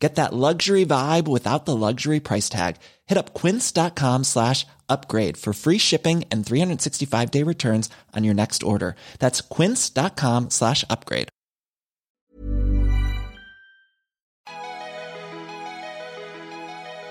Get 0.00 0.14
that 0.14 0.32
luxury 0.32 0.86
vibe 0.86 1.28
without 1.28 1.66
the 1.66 1.76
luxury 1.76 2.20
price 2.20 2.48
tag. 2.48 2.76
Hit 3.06 3.18
up 3.18 3.34
quince.com 3.34 4.24
slash 4.24 4.66
upgrade 4.88 5.36
for 5.36 5.52
free 5.52 5.78
shipping 5.78 6.24
and 6.32 6.44
365 6.44 7.30
day 7.30 7.44
returns 7.44 7.90
on 8.16 8.24
your 8.24 8.34
next 8.34 8.62
order. 8.62 8.96
That's 9.18 9.42
quince.com 9.42 10.48
slash 10.48 10.84
upgrade. 10.88 11.28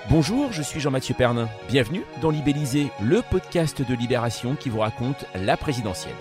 Bonjour, 0.10 0.52
je 0.52 0.64
suis 0.64 0.80
Jean-Mathieu 0.80 1.14
Pernin. 1.14 1.48
Bienvenue 1.68 2.04
dans 2.20 2.32
Libellisé, 2.32 2.90
le 3.00 3.22
podcast 3.22 3.84
de 3.84 3.94
Libération 3.94 4.56
qui 4.56 4.70
vous 4.70 4.80
raconte 4.80 5.24
la 5.36 5.56
présidentielle. 5.56 6.16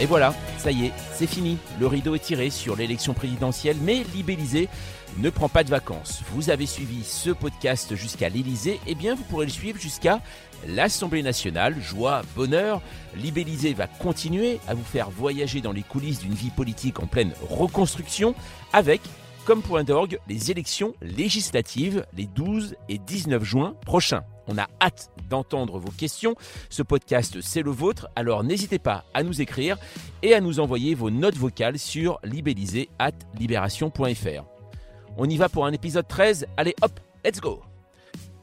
Et 0.00 0.06
voilà, 0.06 0.34
ça 0.58 0.72
y 0.72 0.86
est, 0.86 0.92
c'est 1.12 1.28
fini. 1.28 1.56
Le 1.78 1.86
rideau 1.86 2.16
est 2.16 2.20
tiré 2.20 2.50
sur 2.50 2.74
l'élection 2.74 3.14
présidentielle, 3.14 3.76
mais 3.80 4.02
Libellisé 4.14 4.68
ne 5.18 5.30
prend 5.30 5.48
pas 5.48 5.62
de 5.62 5.70
vacances. 5.70 6.22
Vous 6.32 6.50
avez 6.50 6.66
suivi 6.66 7.04
ce 7.04 7.30
podcast 7.30 7.94
jusqu'à 7.94 8.28
l'Élysée, 8.28 8.80
eh 8.88 8.96
bien 8.96 9.14
vous 9.14 9.22
pourrez 9.22 9.46
le 9.46 9.52
suivre 9.52 9.80
jusqu'à 9.80 10.20
l'Assemblée 10.66 11.22
nationale. 11.22 11.76
Joie, 11.80 12.22
bonheur, 12.34 12.80
Libellisé 13.16 13.72
va 13.72 13.86
continuer 13.86 14.58
à 14.66 14.74
vous 14.74 14.82
faire 14.82 15.10
voyager 15.10 15.60
dans 15.60 15.72
les 15.72 15.82
coulisses 15.82 16.18
d'une 16.18 16.34
vie 16.34 16.50
politique 16.50 17.00
en 17.00 17.06
pleine 17.06 17.32
reconstruction 17.48 18.34
avec 18.72 19.00
comme 19.44 19.62
point 19.62 19.84
d'orgue 19.84 20.18
les 20.28 20.50
élections 20.50 20.94
législatives 21.02 22.04
les 22.16 22.26
12 22.26 22.74
et 22.88 22.98
19 22.98 23.44
juin 23.44 23.76
prochains. 23.84 24.24
On 24.46 24.58
a 24.58 24.66
hâte 24.80 25.10
d'entendre 25.30 25.78
vos 25.78 25.90
questions. 25.90 26.34
Ce 26.68 26.82
podcast, 26.82 27.40
c'est 27.40 27.62
le 27.62 27.70
vôtre, 27.70 28.08
alors 28.16 28.44
n'hésitez 28.44 28.78
pas 28.78 29.04
à 29.14 29.22
nous 29.22 29.40
écrire 29.40 29.78
et 30.22 30.34
à 30.34 30.40
nous 30.40 30.60
envoyer 30.60 30.94
vos 30.94 31.10
notes 31.10 31.36
vocales 31.36 31.78
sur 31.78 32.20
libellisé.libération.fr. 32.24 34.44
On 35.16 35.28
y 35.28 35.36
va 35.36 35.48
pour 35.48 35.66
un 35.66 35.72
épisode 35.72 36.08
13. 36.08 36.46
Allez 36.56 36.74
hop, 36.82 36.98
let's 37.24 37.40
go 37.40 37.62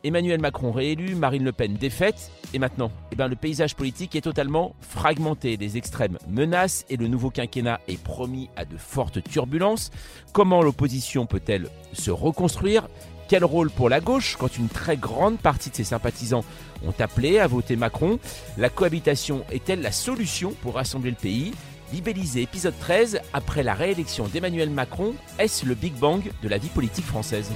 Emmanuel 0.04 0.42
Macron 0.42 0.72
réélu, 0.72 1.16
Marine 1.16 1.44
Le 1.44 1.52
Pen 1.52 1.76
défaite, 1.76 2.32
et 2.54 2.60
maintenant 2.60 2.92
eh 3.12 3.16
bien, 3.16 3.28
Le 3.28 3.36
paysage 3.36 3.76
politique 3.76 4.16
est 4.16 4.22
totalement 4.22 4.76
fragmenté. 4.82 5.58
Les 5.58 5.78
extrêmes 5.78 6.18
menacent 6.28 6.86
et 6.90 6.98
le 6.98 7.08
nouveau 7.08 7.30
quinquennat 7.30 7.80
est 7.88 8.02
promis 8.02 8.50
à 8.56 8.66
de 8.66 8.78
fortes 8.78 9.24
turbulences. 9.24 9.92
Comment 10.34 10.64
l'opposition 10.64 11.26
peut-elle 11.26 11.70
se 11.94 12.10
reconstruire? 12.10 12.88
Quel 13.28 13.46
rôle 13.46 13.70
pour 13.70 13.90
la 13.90 14.02
gauche 14.02 14.36
quand 14.38 14.58
une 14.58 14.68
très 14.68 14.98
grande 14.98 15.38
partie 15.38 15.70
de 15.70 15.76
ses 15.76 15.86
sympathisants 15.86 16.44
ont 16.86 16.94
appelé 17.00 17.40
à 17.40 17.48
voter 17.48 17.76
Macron? 17.76 18.20
La 18.58 18.70
cohabitation 18.70 19.46
est-elle 19.52 19.82
la 19.82 19.92
solution 19.92 20.54
pour 20.62 20.76
rassembler 20.76 21.12
le 21.12 21.16
pays? 21.16 21.54
Libellisé 21.94 22.42
épisode 22.42 22.78
13, 22.80 23.22
après 23.34 23.64
la 23.64 23.74
réélection 23.74 24.28
d'Emmanuel 24.28 24.70
Macron, 24.70 25.14
est-ce 25.38 25.66
le 25.66 25.76
Big 25.76 25.94
Bang 25.94 26.22
de 26.42 26.50
la 26.50 26.58
vie 26.58 26.70
politique 26.70 27.06
française? 27.06 27.52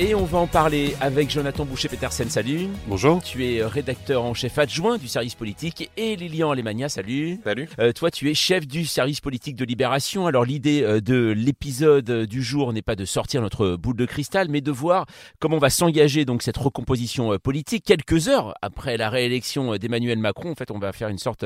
Et 0.00 0.12
on 0.16 0.24
va 0.24 0.38
en 0.38 0.48
parler 0.48 0.96
avec 1.00 1.30
Jonathan 1.30 1.64
Boucher-Petersen, 1.64 2.28
salut. 2.28 2.66
Bonjour. 2.88 3.22
Tu 3.22 3.46
es 3.46 3.64
rédacteur 3.64 4.24
en 4.24 4.34
chef 4.34 4.58
adjoint 4.58 4.98
du 4.98 5.06
service 5.06 5.36
politique 5.36 5.88
et 5.96 6.16
Lilian 6.16 6.50
Alemania, 6.50 6.88
salut. 6.88 7.38
Salut. 7.44 7.68
Euh, 7.78 7.92
toi, 7.92 8.10
tu 8.10 8.28
es 8.28 8.34
chef 8.34 8.66
du 8.66 8.86
service 8.86 9.20
politique 9.20 9.54
de 9.54 9.64
Libération. 9.64 10.26
Alors 10.26 10.44
l'idée 10.44 10.82
euh, 10.82 11.00
de 11.00 11.32
l'épisode 11.36 12.10
du 12.26 12.42
jour 12.42 12.72
n'est 12.72 12.82
pas 12.82 12.96
de 12.96 13.04
sortir 13.04 13.40
notre 13.40 13.76
boule 13.76 13.94
de 13.94 14.04
cristal, 14.04 14.48
mais 14.50 14.60
de 14.60 14.72
voir 14.72 15.06
comment 15.38 15.58
on 15.58 15.60
va 15.60 15.70
s'engager 15.70 16.24
donc 16.24 16.42
cette 16.42 16.56
recomposition 16.56 17.32
euh, 17.32 17.38
politique. 17.38 17.84
Quelques 17.84 18.26
heures 18.26 18.54
après 18.62 18.96
la 18.96 19.10
réélection 19.10 19.76
d'Emmanuel 19.76 20.18
Macron, 20.18 20.50
en 20.50 20.54
fait, 20.56 20.72
on 20.72 20.80
va 20.80 20.92
faire 20.92 21.08
une 21.08 21.18
sorte 21.18 21.44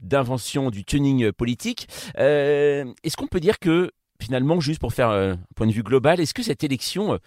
d'invention 0.00 0.70
du 0.70 0.86
tuning 0.86 1.32
politique. 1.32 1.86
est-ce 2.16 3.16
qu'on 3.18 3.26
peut 3.26 3.40
dire 3.40 3.58
que 3.58 3.90
finalement, 4.22 4.58
juste 4.58 4.80
pour 4.80 4.94
faire 4.94 5.10
un 5.10 5.36
point 5.54 5.66
de 5.66 5.72
vue 5.72 5.82
global, 5.82 6.18
est-ce 6.18 6.32
que 6.32 6.42
cette 6.42 6.64
élection 6.64 7.18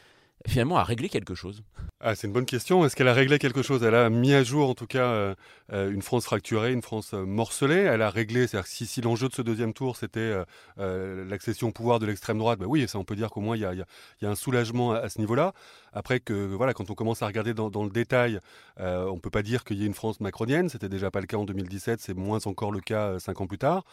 finalement 0.47 0.77
a 0.77 0.83
réglé 0.83 1.09
quelque 1.09 1.35
chose 1.35 1.63
ah, 1.99 2.15
C'est 2.15 2.27
une 2.27 2.33
bonne 2.33 2.45
question. 2.45 2.85
Est-ce 2.85 2.95
qu'elle 2.95 3.07
a 3.07 3.13
réglé 3.13 3.39
quelque 3.39 3.61
chose? 3.61 3.83
Elle 3.83 3.95
a 3.95 4.09
mis 4.09 4.33
à 4.33 4.43
jour 4.43 4.69
en 4.69 4.75
tout 4.75 4.87
cas 4.87 5.05
euh, 5.05 5.35
euh, 5.71 5.91
une 5.91 6.01
France 6.01 6.25
fracturée, 6.25 6.73
une 6.73 6.81
France 6.81 7.13
euh, 7.13 7.25
morcelée. 7.25 7.75
Elle 7.75 8.01
a 8.01 8.09
réglé, 8.09 8.47
c'est-à-dire 8.47 8.67
si, 8.67 8.85
si 8.85 9.01
l'enjeu 9.01 9.29
de 9.29 9.33
ce 9.33 9.41
deuxième 9.41 9.73
tour 9.73 9.95
c'était 9.95 10.33
l'accession 10.77 11.69
au 11.69 11.71
pouvoir 11.71 11.99
de 11.99 12.05
l'extrême 12.05 12.37
droite, 12.37 12.59
bah 12.59 12.65
oui, 12.67 12.87
ça 12.87 12.99
on 12.99 13.03
peut 13.03 13.15
dire 13.15 13.29
qu'au 13.29 13.41
moins 13.41 13.55
il 13.55 13.61
y 13.61 13.65
a, 13.65 14.29
un 14.29 14.35
soulagement 14.35 14.91
à, 14.91 15.09
ce 15.09 15.19
niveau-là. 15.19 15.53
Après 15.93 16.19
que 16.19 16.33
voilà, 16.33 16.73
quand 16.73 16.89
on 16.89 16.95
commence 16.95 17.21
à 17.21 17.27
regarder 17.27 17.53
dans, 17.53 17.83
le 17.83 17.89
détail, 17.89 18.39
on 18.79 19.19
peut 19.19 19.29
pas 19.29 19.43
dire 19.43 19.63
qu'il 19.63 19.77
y 19.77 19.83
ait 19.83 19.87
une 19.87 19.93
France 19.93 20.19
macronienne. 20.19 20.69
C'était 20.69 20.89
déjà 20.89 21.11
pas 21.11 21.21
le 21.21 21.27
cas 21.27 21.37
en 21.37 21.45
2017, 21.45 22.01
c'est 22.01 22.13
moins 22.13 22.39
encore 22.45 22.71
le 22.71 22.81
cas 22.81 23.19
cinq 23.19 23.41
ans 23.41 23.47
plus 23.47 23.57
tard. 23.57 23.83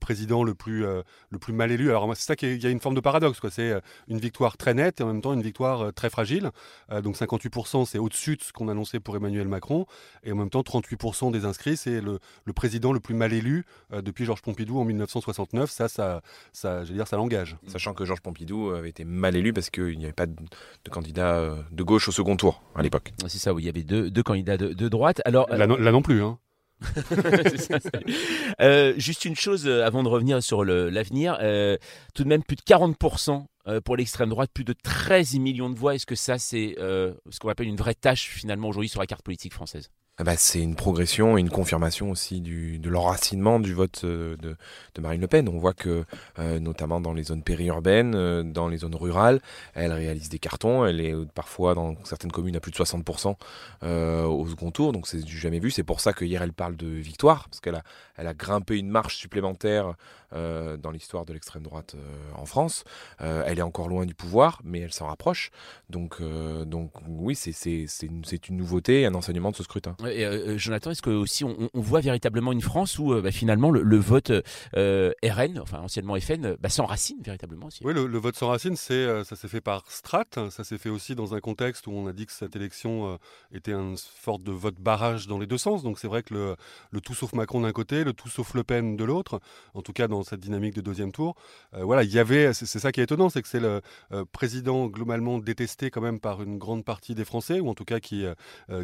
président 0.00 0.42
le 0.42 0.54
plus 0.54 0.82
le 0.84 1.38
plus 1.38 1.52
mal 1.52 1.70
élu. 1.70 1.90
Alors 1.90 2.10
c'est 2.16 2.24
ça 2.24 2.36
qu'il 2.36 2.62
y 2.62 2.66
a 2.66 2.70
une 2.70 2.80
forme 2.80 2.94
de 2.94 3.00
paradoxe. 3.00 3.38
C'est 3.50 3.74
une 4.08 4.18
victoire 4.18 4.56
très 4.56 4.74
nette 4.74 5.00
et 5.00 5.04
en 5.04 5.08
même 5.08 5.20
temps 5.20 5.34
une 5.34 5.42
victoire 5.42 5.83
euh, 5.84 5.92
très 5.92 6.10
fragile. 6.10 6.50
Euh, 6.90 7.00
donc 7.00 7.16
58%, 7.16 7.86
c'est 7.86 7.98
au-dessus 7.98 8.36
de 8.36 8.42
ce 8.42 8.52
qu'on 8.52 8.68
annonçait 8.68 9.00
pour 9.00 9.16
Emmanuel 9.16 9.48
Macron. 9.48 9.86
Et 10.22 10.32
en 10.32 10.36
même 10.36 10.50
temps, 10.50 10.62
38% 10.62 11.32
des 11.32 11.44
inscrits, 11.44 11.76
c'est 11.76 12.00
le, 12.00 12.18
président 12.54 12.92
le 12.92 13.00
plus 13.00 13.14
mal 13.14 13.32
élu 13.32 13.64
euh, 13.92 14.02
depuis 14.02 14.24
Georges 14.24 14.42
Pompidou 14.42 14.78
en 14.78 14.84
1969. 14.84 15.70
Ça, 15.70 15.88
ça, 15.88 16.22
ça, 16.52 16.84
je 16.84 16.90
veux 16.90 16.96
dire, 16.96 17.08
ça 17.08 17.16
l'engage. 17.16 17.56
Sachant 17.66 17.94
que 17.94 18.04
Georges 18.04 18.20
Pompidou 18.20 18.70
avait 18.70 18.90
été 18.90 19.04
mal 19.04 19.36
élu 19.36 19.52
parce 19.52 19.70
qu'il 19.70 19.98
n'y 19.98 20.04
avait 20.04 20.12
pas 20.12 20.26
de, 20.26 20.34
candidat 20.90 21.56
de 21.70 21.82
gauche 21.82 22.08
au 22.08 22.12
second 22.12 22.36
tour 22.36 22.62
à 22.74 22.82
l'époque. 22.82 23.12
C'est 23.26 23.38
ça, 23.38 23.54
où 23.54 23.58
il 23.58 23.64
y 23.64 23.68
avait 23.68 23.82
deux, 23.82 24.22
candidats 24.22 24.56
de, 24.56 24.88
droite. 24.88 25.20
Alors, 25.24 25.48
là, 25.50 25.66
non, 25.66 26.02
plus. 26.02 26.22
Hein. 26.22 26.38
juste 28.96 29.24
une 29.24 29.36
chose 29.36 29.68
avant 29.68 30.02
de 30.02 30.08
revenir 30.08 30.42
sur 30.42 30.64
l'avenir, 30.64 31.38
tout 32.14 32.24
de 32.24 32.28
même 32.28 32.42
plus 32.42 32.56
de 32.56 32.62
40% 32.62 33.44
euh, 33.66 33.80
pour 33.80 33.96
l'extrême 33.96 34.28
droite, 34.28 34.50
plus 34.52 34.64
de 34.64 34.74
13 34.74 35.36
millions 35.36 35.70
de 35.70 35.78
voix. 35.78 35.94
Est-ce 35.94 36.04
que 36.04 36.14
ça, 36.14 36.38
c'est 36.38 36.76
euh, 36.78 37.14
ce 37.30 37.38
qu'on 37.38 37.48
appelle 37.48 37.68
une 37.68 37.76
vraie 37.76 37.94
tâche 37.94 38.28
finalement 38.28 38.68
aujourd'hui 38.68 38.90
sur 38.90 39.00
la 39.00 39.06
carte 39.06 39.22
politique 39.22 39.54
française? 39.54 39.90
Ah 40.18 40.22
bah, 40.22 40.36
c'est 40.36 40.60
une 40.60 40.76
progression 40.76 41.36
et 41.36 41.40
une 41.40 41.50
confirmation 41.50 42.10
aussi 42.10 42.40
de 42.40 42.88
l'enracinement 42.88 43.58
du 43.58 43.74
vote 43.74 44.02
euh, 44.04 44.36
de, 44.36 45.00
Marine 45.00 45.20
Le 45.20 45.26
Pen. 45.26 45.48
On 45.48 45.58
voit 45.58 45.72
que, 45.72 46.04
notamment 46.38 47.00
dans 47.00 47.14
les 47.14 47.24
zones 47.24 47.42
périurbaines, 47.42 48.52
dans 48.52 48.68
les 48.68 48.76
zones 48.76 48.94
rurales, 48.94 49.40
elle 49.74 49.92
réalise 49.92 50.28
des 50.28 50.38
cartons. 50.38 50.84
Elle 50.84 51.00
est 51.00 51.14
parfois 51.32 51.74
dans 51.74 51.96
certaines 52.04 52.30
communes 52.30 52.54
à 52.54 52.60
plus 52.60 52.70
de 52.70 52.76
60% 52.76 53.34
au 53.82 54.46
second 54.46 54.70
tour, 54.70 54.92
donc 54.92 55.08
c'est 55.08 55.24
du 55.24 55.36
jamais 55.36 55.58
vu. 55.58 55.72
C'est 55.72 55.82
pour 55.82 56.00
ça 56.00 56.12
que 56.12 56.24
hier 56.24 56.42
elle 56.42 56.52
parle 56.52 56.76
de 56.76 56.86
victoire, 56.86 57.48
parce 57.48 57.60
qu'elle 57.60 57.74
a, 57.74 57.82
elle 58.16 58.28
a 58.28 58.34
grimpé 58.34 58.78
une 58.78 58.90
marche 58.90 59.16
supplémentaire 59.16 59.94
dans 60.34 60.90
l'histoire 60.90 61.24
de 61.24 61.32
l'extrême 61.32 61.62
droite 61.62 61.96
en 62.34 62.46
France. 62.46 62.84
elle 63.18 63.58
est 63.58 63.62
encore 63.62 63.88
loin 63.88 64.06
du 64.06 64.14
pouvoir, 64.14 64.60
mais 64.64 64.80
elle 64.80 64.92
s'en 64.92 65.06
rapproche. 65.06 65.50
Donc, 65.90 66.20
donc 66.66 66.92
oui, 67.08 67.34
c'est, 67.34 67.86
une, 68.02 68.22
nouveauté, 68.50 69.06
un 69.06 69.14
enseignement 69.14 69.50
de 69.50 69.56
ce 69.56 69.62
scrutin. 69.62 69.96
Et, 70.06 70.24
euh, 70.24 70.58
Jonathan, 70.58 70.90
est-ce 70.90 71.02
que 71.02 71.10
aussi 71.10 71.44
on, 71.44 71.70
voit 71.74 72.00
véritablement 72.00 72.52
une 72.52 72.60
France 72.60 72.98
où 72.98 73.12
euh, 73.12 73.20
bah, 73.20 73.30
finalement 73.30 73.70
le, 73.70 73.96
vote 73.96 74.32
euh, 74.76 75.12
RN, 75.24 75.58
enfin 75.60 75.78
anciennement 75.78 76.18
FN, 76.18 76.56
bah, 76.60 76.68
s'enracine 76.68 77.20
véritablement 77.22 77.66
aussi? 77.66 77.80
Oui, 77.84 77.94
le, 77.94 78.18
vote 78.18 78.36
s'enracine, 78.36 78.76
c'est 78.76 79.24
ça 79.24 79.36
s'est 79.36 79.48
fait 79.48 79.60
par 79.60 79.84
strate. 79.90 80.38
Ça 80.50 80.64
s'est 80.64 80.78
fait 80.78 80.88
aussi 80.88 81.14
dans 81.14 81.34
un 81.34 81.40
contexte 81.40 81.86
où 81.86 81.92
on 81.92 82.06
a 82.06 82.12
dit 82.12 82.26
que 82.26 82.32
cette 82.32 82.56
élection 82.56 83.18
était 83.52 83.72
une 83.72 83.96
sorte 83.96 84.42
de 84.42 84.52
vote 84.52 84.76
barrage 84.78 85.26
dans 85.26 85.38
les 85.38 85.46
deux 85.46 85.58
sens. 85.58 85.82
Donc 85.82 85.98
c'est 85.98 86.08
vrai 86.08 86.22
que 86.22 86.56
le, 86.90 87.00
tout 87.00 87.14
sauf 87.14 87.32
Macron 87.34 87.60
d'un 87.60 87.72
côté, 87.72 88.04
le 88.04 88.12
tout 88.12 88.28
sauf 88.28 88.54
Le 88.54 88.64
Pen 88.64 88.96
de 88.96 89.04
l'autre, 89.04 89.40
en 89.74 89.82
tout 89.82 89.92
cas 89.92 90.08
dans 90.08 90.22
cette 90.24 90.40
dynamique 90.40 90.74
de 90.74 90.80
deuxième 90.80 91.12
tour, 91.12 91.36
voilà, 91.72 92.02
il 92.02 92.12
y 92.12 92.18
avait, 92.18 92.52
c'est 92.52 92.78
ça 92.78 92.92
qui 92.92 93.00
est 93.00 93.04
étonnant, 93.04 93.28
c'est 93.28 93.42
que 93.42 93.48
c'est 93.48 93.60
le 93.60 93.80
président 94.32 94.86
globalement 94.86 95.38
détesté 95.38 95.90
quand 95.90 96.00
même 96.00 96.20
par 96.20 96.42
une 96.42 96.58
grande 96.58 96.84
partie 96.84 97.14
des 97.14 97.24
Français, 97.24 97.60
ou 97.60 97.68
en 97.68 97.74
tout 97.74 97.84
cas 97.84 98.00
qui, 98.00 98.24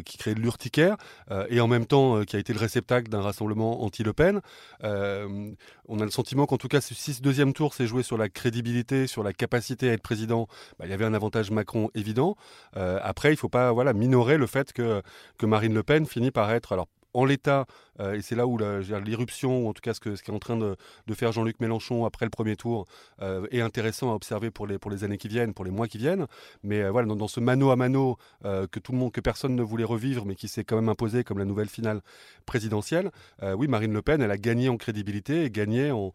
qui 0.05 0.17
crée 0.17 0.33
de 0.33 0.39
l'urticaire. 0.39 0.97
Euh, 1.29 1.45
et 1.49 1.59
en 1.61 1.67
même 1.67 1.85
temps 1.85 2.17
euh, 2.17 2.23
qui 2.23 2.35
a 2.35 2.39
été 2.39 2.53
le 2.53 2.59
réceptacle 2.59 3.09
d'un 3.09 3.21
rassemblement 3.21 3.83
anti-Le 3.83 4.13
Pen. 4.13 4.41
Euh, 4.83 5.51
on 5.87 5.99
a 5.99 6.05
le 6.05 6.11
sentiment 6.11 6.45
qu'en 6.45 6.57
tout 6.57 6.67
cas, 6.67 6.81
si 6.81 7.13
ce 7.13 7.21
deuxième 7.21 7.53
tour 7.53 7.73
s'est 7.73 7.87
joué 7.87 8.03
sur 8.03 8.17
la 8.17 8.29
crédibilité, 8.29 9.07
sur 9.07 9.23
la 9.23 9.33
capacité 9.33 9.89
à 9.89 9.93
être 9.93 10.01
président, 10.01 10.47
bah, 10.79 10.85
il 10.85 10.91
y 10.91 10.93
avait 10.93 11.05
un 11.05 11.13
avantage 11.13 11.51
Macron 11.51 11.89
évident. 11.95 12.35
après, 12.73 13.29
il 13.29 13.33
ne 13.33 13.37
faut 13.37 13.49
pas 13.49 13.71
voilà, 13.71 13.93
minorer 13.93 14.37
le 14.37 14.47
fait 14.47 14.71
que, 14.73 15.01
que 15.37 15.45
Marine 15.45 15.73
Le 15.73 15.83
Pen 15.83 16.05
finit 16.05 16.31
par 16.31 16.51
être, 16.51 16.71
alors 16.71 16.87
en 17.13 17.25
l'état, 17.25 17.65
et 18.13 18.21
c'est 18.21 18.35
là 18.35 18.47
où 18.47 18.57
l'irruption, 18.57 19.65
ou 19.65 19.69
en 19.69 19.73
tout 19.73 19.81
cas 19.81 19.93
ce 19.93 19.99
qu'est 19.99 20.15
ce 20.15 20.23
est 20.23 20.31
en 20.31 20.39
train 20.39 20.57
de, 20.57 20.75
faire 21.13 21.31
Jean-Luc 21.31 21.59
Mélenchon 21.59 22.05
après 22.05 22.25
le 22.25 22.31
premier 22.31 22.55
tour, 22.55 22.87
est 23.51 23.61
intéressant 23.61 24.11
à 24.11 24.15
observer 24.15 24.49
pour 24.49 24.65
les, 24.65 24.79
pour 24.79 24.89
les 24.89 25.03
années 25.03 25.17
qui 25.17 25.27
viennent, 25.27 25.53
pour 25.53 25.65
les 25.65 25.71
mois 25.71 25.87
qui 25.87 25.97
viennent. 25.97 26.25
Mais 26.63 26.89
voilà, 26.89 27.13
dans, 27.13 27.27
ce 27.27 27.39
mano 27.39 27.69
à 27.69 27.75
mano 27.75 28.17
que 28.43 28.79
tout 28.79 28.91
le 28.91 28.97
monde, 28.97 29.11
que 29.11 29.21
personne 29.21 29.55
ne 29.55 29.61
voulait 29.61 29.83
revivre, 29.83 30.25
mais 30.25 30.35
qui 30.35 30.47
s'est 30.47 30.63
quand 30.63 30.77
même 30.77 30.89
imposé 30.89 31.23
comme 31.23 31.37
la 31.37 31.45
nouvelle 31.45 31.69
finale 31.69 32.01
présidentielle, 32.45 33.11
oui, 33.41 33.67
Marine 33.67 33.93
Le 33.93 34.01
Pen, 34.01 34.21
elle 34.21 34.31
a 34.31 34.37
gagné 34.37 34.69
en 34.69 34.77
crédibilité 34.77 35.45
et 35.45 35.51
gagné 35.51 35.91
en 35.91 36.13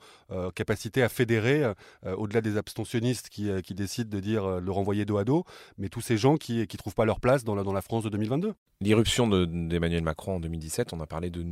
capacité 0.55 1.03
à 1.03 1.09
fédérer, 1.09 1.73
au-delà 2.05 2.41
des 2.41 2.57
abstentionnistes 2.57 3.29
qui, 3.29 3.51
qui 3.63 3.75
décident 3.75 4.11
de 4.11 4.21
dire 4.21 4.61
le 4.61 4.73
renvoyer 4.73 5.05
dos 5.05 5.19
à 5.19 5.25
dos, 5.25 5.45
mais 5.79 5.89
tous 5.89 6.01
ces 6.01 6.17
gens 6.17 6.37
qui 6.37 6.59
ne 6.59 6.65
trouvent 6.65 6.95
pas 6.95 7.05
leur 7.05 7.21
place 7.21 7.45
dans 7.45 7.55
la, 7.55 7.63
dans 7.63 7.73
la 7.73 7.83
France 7.83 8.05
de 8.05 8.09
2022. 8.09 8.55
L'irruption 8.83 9.27
d'Emmanuel 9.27 10.03
Macron 10.03 10.37
en 10.37 10.41
2017, 10.41 10.86
on 10.93 11.01
a 11.01 11.07
parlé 11.07 11.31
de, 11.31 11.43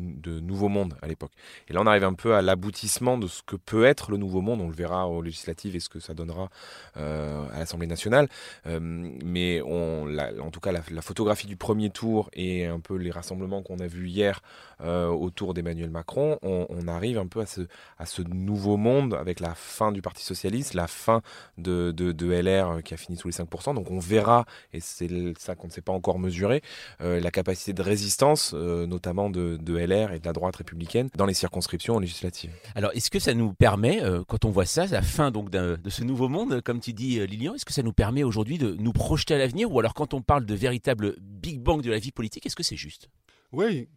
nouveau 0.41 0.69
monde 0.69 0.95
à 1.03 1.07
l'époque. 1.07 1.33
Et 1.69 1.73
là, 1.73 1.81
on 1.81 1.87
arrive 1.87 2.05
un 2.05 2.15
peu 2.15 2.35
à 2.35 2.43
l'aboutissement 2.43 3.19
de 3.19 3.27
ce 3.27 3.43
que 3.43 3.57
peut 3.57 3.85
être 3.85 4.11
le 4.11 4.17
nouveau 4.17 4.41
monde. 4.41 4.61
On 4.61 4.69
le 4.69 4.75
verra 4.75 5.09
aux 5.09 5.23
législatives 5.23 5.77
et 5.77 5.81
ce 5.81 5.89
que 5.89 6.01
ça 6.01 6.15
donnera 6.15 6.51
euh, 6.97 7.47
à 7.53 7.59
l'Assemblée 7.59 7.87
nationale. 7.87 8.29
Euh, 8.67 8.79
mais 8.81 9.63
on, 9.63 10.07
en 10.41 10.51
tout 10.51 10.61
cas, 10.61 10.73
la, 10.73 11.03
photographie 11.03 11.47
du 11.47 11.57
premier 11.57 11.91
tour 11.91 12.31
et 12.33 12.67
un 12.67 12.81
peu 12.81 12.97
les 12.97 13.11
rassemblements 13.11 13.63
qu'on 13.63 13.79
a 13.79 13.87
vus 13.87 14.09
hier 14.09 14.41
euh, 14.81 15.09
autour 15.09 15.55
d'Emmanuel 15.55 15.91
Macron, 15.91 16.39
on, 16.43 16.65
arrive 16.89 17.19
un 17.19 17.27
peu 17.27 17.41
à 17.41 18.07
ce, 18.07 18.23
nouveau 18.23 18.77
monde 18.77 19.15
avec 19.15 19.41
la 19.41 19.55
fin 19.55 19.93
du 19.93 20.03
Parti 20.03 20.23
socialiste, 20.23 20.75
la 20.75 20.87
fin 20.87 21.23
de, 21.57 21.93
de, 21.93 22.27
LR 22.27 22.83
qui 22.83 22.95
a 22.95 22.97
fini 22.97 23.17
sous 23.17 23.29
les 23.29 23.35
5%. 23.35 23.75
Donc 23.75 23.91
on 23.91 23.99
verra, 23.99 24.45
et 24.73 24.81
c'est 24.81 25.09
ça 25.39 25.55
qu'on 25.55 25.69
ne 25.69 25.73
sait 25.73 25.81
pas 25.81 25.93
encore 25.93 26.19
mesurer, 26.19 26.63
la 27.01 27.31
capacité 27.31 27.73
de 27.73 27.83
résistance, 27.83 28.53
euh, 28.55 28.87
de, 29.31 29.59
LR 29.67 30.13
et 30.13 30.19
de 30.19 30.27
la 30.27 30.33
droite 30.33 30.57
républicaine, 30.57 31.09
dans 31.17 31.27
les 31.27 31.35
circonscriptions 31.35 31.99
législatives. 31.99 32.51
Alors, 32.75 32.91
est-ce 32.95 33.11
que 33.11 33.19
ça 33.19 33.35
nous 33.35 33.53
permet, 33.53 34.03
euh, 34.03 34.23
quand 34.27 34.45
on 34.45 34.51
voit 34.51 34.67
ça, 34.67 34.87
la 34.87 35.03
fin 35.03 35.31
donc 35.31 35.51
de 35.51 35.79
ce 35.89 36.05
nouveau 36.05 36.29
monde, 36.29 36.61
comme 36.63 36.81
tu 36.81 36.93
dis, 36.93 37.25
Lilian, 37.27 37.55
est-ce 37.55 37.65
que 37.65 37.73
ça 37.73 37.83
nous 37.83 37.93
permet 37.93 38.23
aujourd'hui 38.23 38.59
de 38.59 38.77
nous 38.79 38.93
projeter 38.93 39.35
à 39.35 39.39
l'avenir, 39.39 39.73
ou 39.73 39.79
alors 39.81 39.95
quand 39.95 40.15
on 40.15 40.23
parle 40.23 40.47
de 40.47 40.55
véritable 40.55 41.17
Big 41.21 41.61
Bang 41.61 41.81
de 41.83 41.91
la 41.91 41.99
vie 41.99 42.13
politique, 42.13 42.47
est-ce 42.47 42.57
que 42.57 42.63
c'est 42.63 42.77
juste? 42.77 43.09
Oui, 43.53 43.89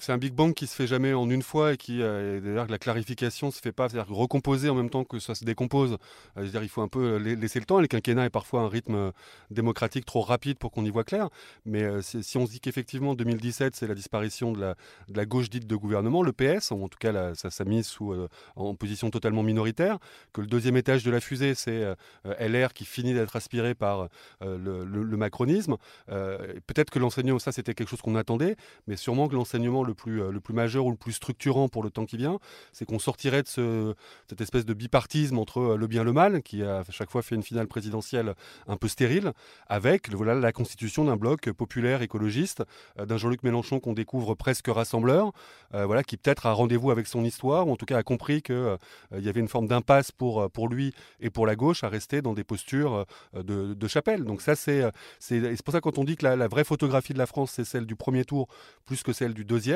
c'est 0.00 0.12
un 0.12 0.18
Big 0.18 0.32
Bang 0.32 0.54
qui 0.54 0.66
se 0.66 0.74
fait 0.74 0.86
jamais 0.86 1.14
en 1.14 1.28
une 1.30 1.42
fois 1.42 1.74
et 1.74 1.76
qui, 1.76 2.02
euh, 2.02 2.40
d'ailleurs, 2.40 2.66
la 2.68 2.78
clarification 2.78 3.50
se 3.50 3.60
fait 3.60 3.72
pas, 3.72 3.88
c'est-à-dire 3.88 4.14
recomposer 4.14 4.68
en 4.68 4.74
même 4.74 4.90
temps 4.90 5.04
que 5.04 5.18
ça 5.18 5.34
se 5.34 5.44
décompose. 5.44 5.98
Euh, 6.36 6.46
dire, 6.46 6.62
il 6.62 6.68
faut 6.68 6.82
un 6.82 6.88
peu 6.88 7.16
laisser 7.16 7.58
le 7.58 7.64
temps. 7.64 7.80
Le 7.80 7.86
quinquennat 7.86 8.26
est 8.26 8.30
parfois 8.30 8.62
un 8.62 8.68
rythme 8.68 8.94
euh, 8.94 9.10
démocratique 9.50 10.04
trop 10.04 10.20
rapide 10.20 10.58
pour 10.58 10.70
qu'on 10.70 10.84
y 10.84 10.90
voit 10.90 11.04
clair. 11.04 11.28
Mais 11.64 12.02
si 12.02 12.36
on 12.36 12.46
se 12.46 12.52
dit 12.52 12.60
qu'effectivement 12.60 13.14
2017 13.14 13.76
c'est 13.76 13.86
la 13.86 13.94
disparition 13.94 14.52
de 14.52 14.74
la, 15.08 15.26
gauche 15.26 15.50
dite 15.50 15.66
de 15.66 15.76
gouvernement, 15.76 16.22
le 16.22 16.32
PS, 16.32 16.72
en 16.72 16.88
tout 16.88 16.98
cas 16.98 17.34
sa, 17.34 17.64
mise 17.64 17.86
sous, 17.86 18.14
en 18.56 18.74
position 18.74 19.10
totalement 19.10 19.42
minoritaire, 19.42 19.98
que 20.32 20.40
le 20.40 20.46
deuxième 20.46 20.76
étage 20.76 21.04
de 21.04 21.10
la 21.10 21.20
fusée 21.20 21.54
c'est 21.54 21.84
LR 22.24 22.72
qui 22.72 22.84
finit 22.84 23.14
d'être 23.14 23.36
aspiré 23.36 23.74
par 23.74 24.08
le, 24.40 25.16
macronisme. 25.16 25.76
Peut-être 26.06 26.90
que 26.90 26.98
l'enseignement, 26.98 27.38
ça 27.38 27.52
c'était 27.52 27.74
quelque 27.74 27.88
chose 27.88 28.02
qu'on 28.02 28.16
attendait, 28.16 28.56
mais 28.86 28.96
sûrement 28.96 29.28
que 29.28 29.34
l'enseignement 29.34 29.77
le 29.84 29.94
plus, 29.94 30.22
euh, 30.22 30.30
le 30.30 30.40
plus 30.40 30.54
majeur 30.54 30.86
ou 30.86 30.90
le 30.90 30.96
plus 30.96 31.12
structurant 31.12 31.68
pour 31.68 31.82
le 31.82 31.90
temps 31.90 32.06
qui 32.06 32.16
vient, 32.16 32.38
c'est 32.72 32.84
qu'on 32.84 32.98
sortirait 32.98 33.42
de 33.42 33.48
ce, 33.48 33.94
cette 34.28 34.40
espèce 34.40 34.64
de 34.64 34.74
bipartisme 34.74 35.38
entre 35.38 35.58
euh, 35.58 35.76
le 35.76 35.86
bien 35.86 36.02
et 36.02 36.04
le 36.04 36.12
mal, 36.12 36.42
qui 36.42 36.62
a 36.62 36.80
à 36.80 36.90
chaque 36.90 37.10
fois 37.10 37.22
fait 37.22 37.34
une 37.34 37.42
finale 37.42 37.66
présidentielle 37.66 38.34
un 38.66 38.76
peu 38.76 38.88
stérile, 38.88 39.32
avec 39.68 40.10
voilà, 40.12 40.34
la 40.34 40.52
constitution 40.52 41.04
d'un 41.04 41.16
bloc 41.16 41.50
populaire 41.52 42.02
écologiste, 42.02 42.62
euh, 42.98 43.06
d'un 43.06 43.16
Jean-Luc 43.16 43.42
Mélenchon 43.42 43.80
qu'on 43.80 43.92
découvre 43.92 44.34
presque 44.34 44.68
rassembleur, 44.68 45.32
voilà, 45.72 46.02
qui 46.02 46.16
peut-être 46.16 46.46
a 46.46 46.52
rendez-vous 46.52 46.90
avec 46.90 47.06
son 47.06 47.24
histoire, 47.24 47.68
ou 47.68 47.72
en 47.72 47.76
tout 47.76 47.86
cas 47.86 47.98
a 47.98 48.02
compris 48.02 48.42
qu'il 48.42 48.78
il 49.16 49.24
y 49.24 49.28
avait 49.28 49.40
une 49.40 49.48
forme 49.48 49.66
d'impasse 49.66 50.12
pour, 50.12 50.50
pour 50.50 50.68
lui 50.68 50.94
et 51.20 51.30
pour 51.30 51.46
la 51.46 51.56
gauche 51.56 51.84
à 51.84 51.88
rester 51.88 52.22
dans 52.22 52.32
des 52.32 52.44
postures 52.44 53.06
de, 53.34 53.88
chapelle. 53.88 54.24
Donc 54.24 54.40
ça, 54.40 54.56
c'est 54.56 54.84
c'est 55.18 55.62
pour 55.62 55.72
ça 55.72 55.80
quand 55.80 55.98
on 55.98 56.04
dit 56.04 56.16
que 56.16 56.26
la 56.26 56.48
vraie 56.48 56.64
photographie 56.64 57.12
de 57.12 57.18
la 57.18 57.26
France, 57.26 57.52
c'est 57.54 57.64
celle 57.64 57.86
du 57.86 57.96
premier 57.96 58.24
tour 58.24 58.48
plus 58.86 59.02
que 59.02 59.12
celle 59.12 59.34
du 59.34 59.44
deuxième 59.44 59.67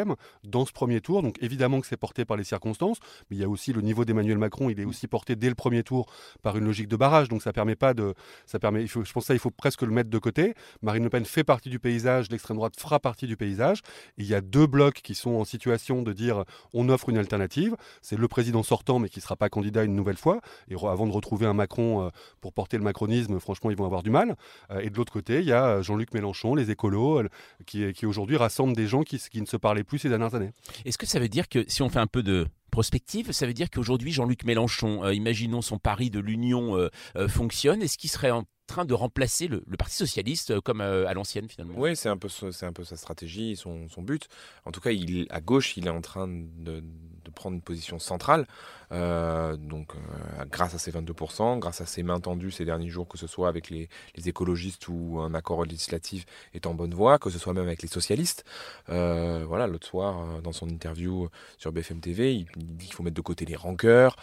dans 0.45 0.67
ce 0.67 0.73
premier 0.73 1.01
tour. 1.01 1.23
Donc 1.23 1.37
évidemment 1.41 1.81
que 1.81 1.87
c'est 1.87 1.97
porté 1.97 2.25
par 2.25 2.37
les 2.37 2.45
circonstances, 2.45 2.99
mais 3.31 3.37
il 3.37 3.41
y 3.41 3.45
a 3.45 3.49
aussi 3.49 3.73
le 3.73 3.81
niveau 3.81 4.05
d'Emmanuel 4.05 4.39
Macron, 4.39 4.71
il 4.71 4.81
est 4.81 4.85
aussi 4.85 5.07
porté 5.07 5.37
dès 5.37 5.49
le 5.49 5.55
premier 5.55 5.83
tour 5.83 6.07
par 6.43 6.57
une 6.57 6.65
logique 6.65 6.89
de 6.89 6.97
barrage. 6.97 7.29
Donc 7.29 7.43
ça 7.43 7.53
permet 7.53 7.77
pas 7.77 7.95
de, 7.95 8.15
ça 8.47 8.59
permet, 8.59 8.87
je 8.87 8.99
pense 8.99 9.13
que 9.13 9.21
ça 9.21 9.35
il 9.35 9.41
faut 9.41 9.51
presque 9.51 9.83
le 9.83 9.91
mettre 9.91 10.11
de 10.11 10.19
côté. 10.19 10.55
Marine 10.83 11.05
Le 11.05 11.11
Pen 11.11 11.25
fait 11.25 11.45
partie 11.45 11.71
du 11.71 11.79
paysage, 11.79 12.31
l'extrême 12.31 12.57
droite 12.57 12.75
fera 12.79 13.01
partie 13.01 13.27
du 13.27 13.37
paysage. 13.37 13.83
il 14.19 14.27
y 14.27 14.35
a 14.35 14.41
deux 14.41 14.67
blocs 14.67 15.01
qui 15.03 15.15
sont 15.15 15.33
en 15.33 15.45
situation 15.45 16.03
de 16.03 16.13
dire 16.13 16.45
on 16.73 16.89
offre 16.89 17.09
une 17.09 17.19
alternative. 17.19 17.77
C'est 18.01 18.19
le 18.19 18.29
président 18.29 18.63
sortant, 18.63 18.99
mais 18.99 19.09
qui 19.09 19.19
ne 19.19 19.23
sera 19.23 19.37
pas 19.37 19.49
candidat 19.49 19.85
une 19.85 19.95
nouvelle 19.95 20.17
fois. 20.17 20.41
Et 20.69 20.75
avant 20.75 21.07
de 21.07 21.13
retrouver 21.13 21.47
un 21.47 21.53
Macron 21.53 22.07
euh, 22.07 22.11
pour 22.41 22.53
porter 22.53 22.77
le 22.77 22.83
macronisme, 22.83 23.39
franchement, 23.41 23.71
ils 23.71 23.77
vont 23.77 23.87
avoir 23.87 24.03
du 24.03 24.11
mal. 24.11 24.37
Euh, 24.71 24.81
et 24.81 24.91
de 24.91 24.97
l'autre 24.97 25.13
côté, 25.13 25.41
il 25.41 25.47
y 25.47 25.53
a 25.53 25.67
euh, 25.67 25.83
Jean-Luc 25.83 26.13
Mélenchon, 26.15 26.55
les 26.55 26.71
écolos, 26.71 27.23
qui, 27.67 28.07
aujourd'hui 28.07 28.37
rassemblent 28.37 28.75
des 28.75 28.87
gens 28.87 29.03
qui, 29.03 29.19
qui 29.19 29.41
ne 29.41 29.47
se 29.47 29.57
parlaient 29.73 29.85
plus 29.85 30.01
ces 30.01 30.11
dernières 30.11 30.35
années. 30.35 30.51
Est-ce 30.85 30.99
que 30.99 31.07
ça 31.07 31.19
veut 31.19 31.31
dire 31.31 31.49
que 31.49 31.65
si 31.67 31.81
on 31.81 31.89
fait 31.89 31.99
un 31.99 32.07
peu 32.07 32.23
de 32.23 32.47
prospective, 32.71 33.33
ça 33.33 33.47
veut 33.47 33.55
dire 33.55 33.71
qu'aujourd'hui 33.71 34.13
Jean-Luc 34.13 34.45
Mélenchon, 34.45 35.03
euh, 35.03 35.15
imaginons 35.15 35.63
son 35.63 35.79
pari 35.79 36.11
de 36.11 36.21
l'union 36.21 36.77
euh, 36.77 36.91
euh, 37.17 37.27
fonctionne, 37.27 37.81
est-ce 37.81 37.97
qu'il 37.97 38.11
serait 38.11 38.31
en 38.31 38.45
train 38.67 38.85
de 38.85 38.93
remplacer 38.93 39.49
le, 39.49 39.63
Parti 39.79 39.97
socialiste 39.97 40.61
comme 40.61 40.83
à 40.83 41.15
l'ancienne 41.15 41.49
finalement? 41.49 41.75
Oui, 41.79 41.97
c'est 41.97 42.11
un 42.11 42.19
peu 42.19 42.29
c'est 42.29 42.67
un 42.67 42.73
peu 42.75 42.85
sa 42.85 42.97
stratégie, 42.97 43.57
son, 43.57 43.89
son 43.89 44.03
but. 44.03 44.29
En 44.67 44.73
tout 44.73 44.81
cas, 44.81 44.91
il 44.91 45.27
à 45.31 45.41
gauche, 45.41 45.79
il 45.79 45.87
est 45.87 45.91
en 45.91 46.03
train 46.03 46.29
de, 46.29 46.83
de 47.25 47.31
prendre 47.35 47.57
une 47.57 47.63
position 47.63 47.99
centrale. 47.99 48.47
Euh, 48.93 49.57
donc, 49.57 49.95
euh, 49.95 50.45
grâce 50.51 50.75
à 50.75 50.79
ces 50.79 50.91
22%, 50.91 51.59
grâce 51.59 51.81
à 51.81 51.87
ces 51.87 52.03
mains 52.03 52.21
tendues 52.21 52.51
ces 52.51 52.65
derniers 52.65 52.89
jours, 52.89 53.09
que 53.09 53.19
ce 53.19 53.27
soit 53.27 53.49
avec 53.49 53.71
les, 53.71 53.89
écologistes 54.25 54.87
ou 54.89 55.19
un 55.21 55.35
accord 55.35 55.65
législatif 55.65 56.27
est 56.55 56.67
en 56.67 56.75
bonne 56.75 56.95
voie, 56.95 57.19
que 57.19 57.31
ce 57.31 57.39
soit 57.39 57.55
même 57.55 57.67
avec 57.67 57.83
les 57.83 57.89
socialistes. 57.89 58.45
Euh, 58.89 59.45
voilà, 59.47 59.67
l'autre 59.67 59.87
soir, 59.87 60.41
dans 60.43 60.53
son 60.53 60.69
interview 60.69 61.29
sur 61.59 61.73
BFM 61.73 62.01
TV, 62.01 62.35
il, 62.35 62.47
dit 62.57 62.87
qu'il 62.87 62.95
faut 62.95 63.03
mettre 63.03 63.17
de 63.17 63.21
côté 63.23 63.45
les 63.45 63.57
rancœurs. 63.57 64.17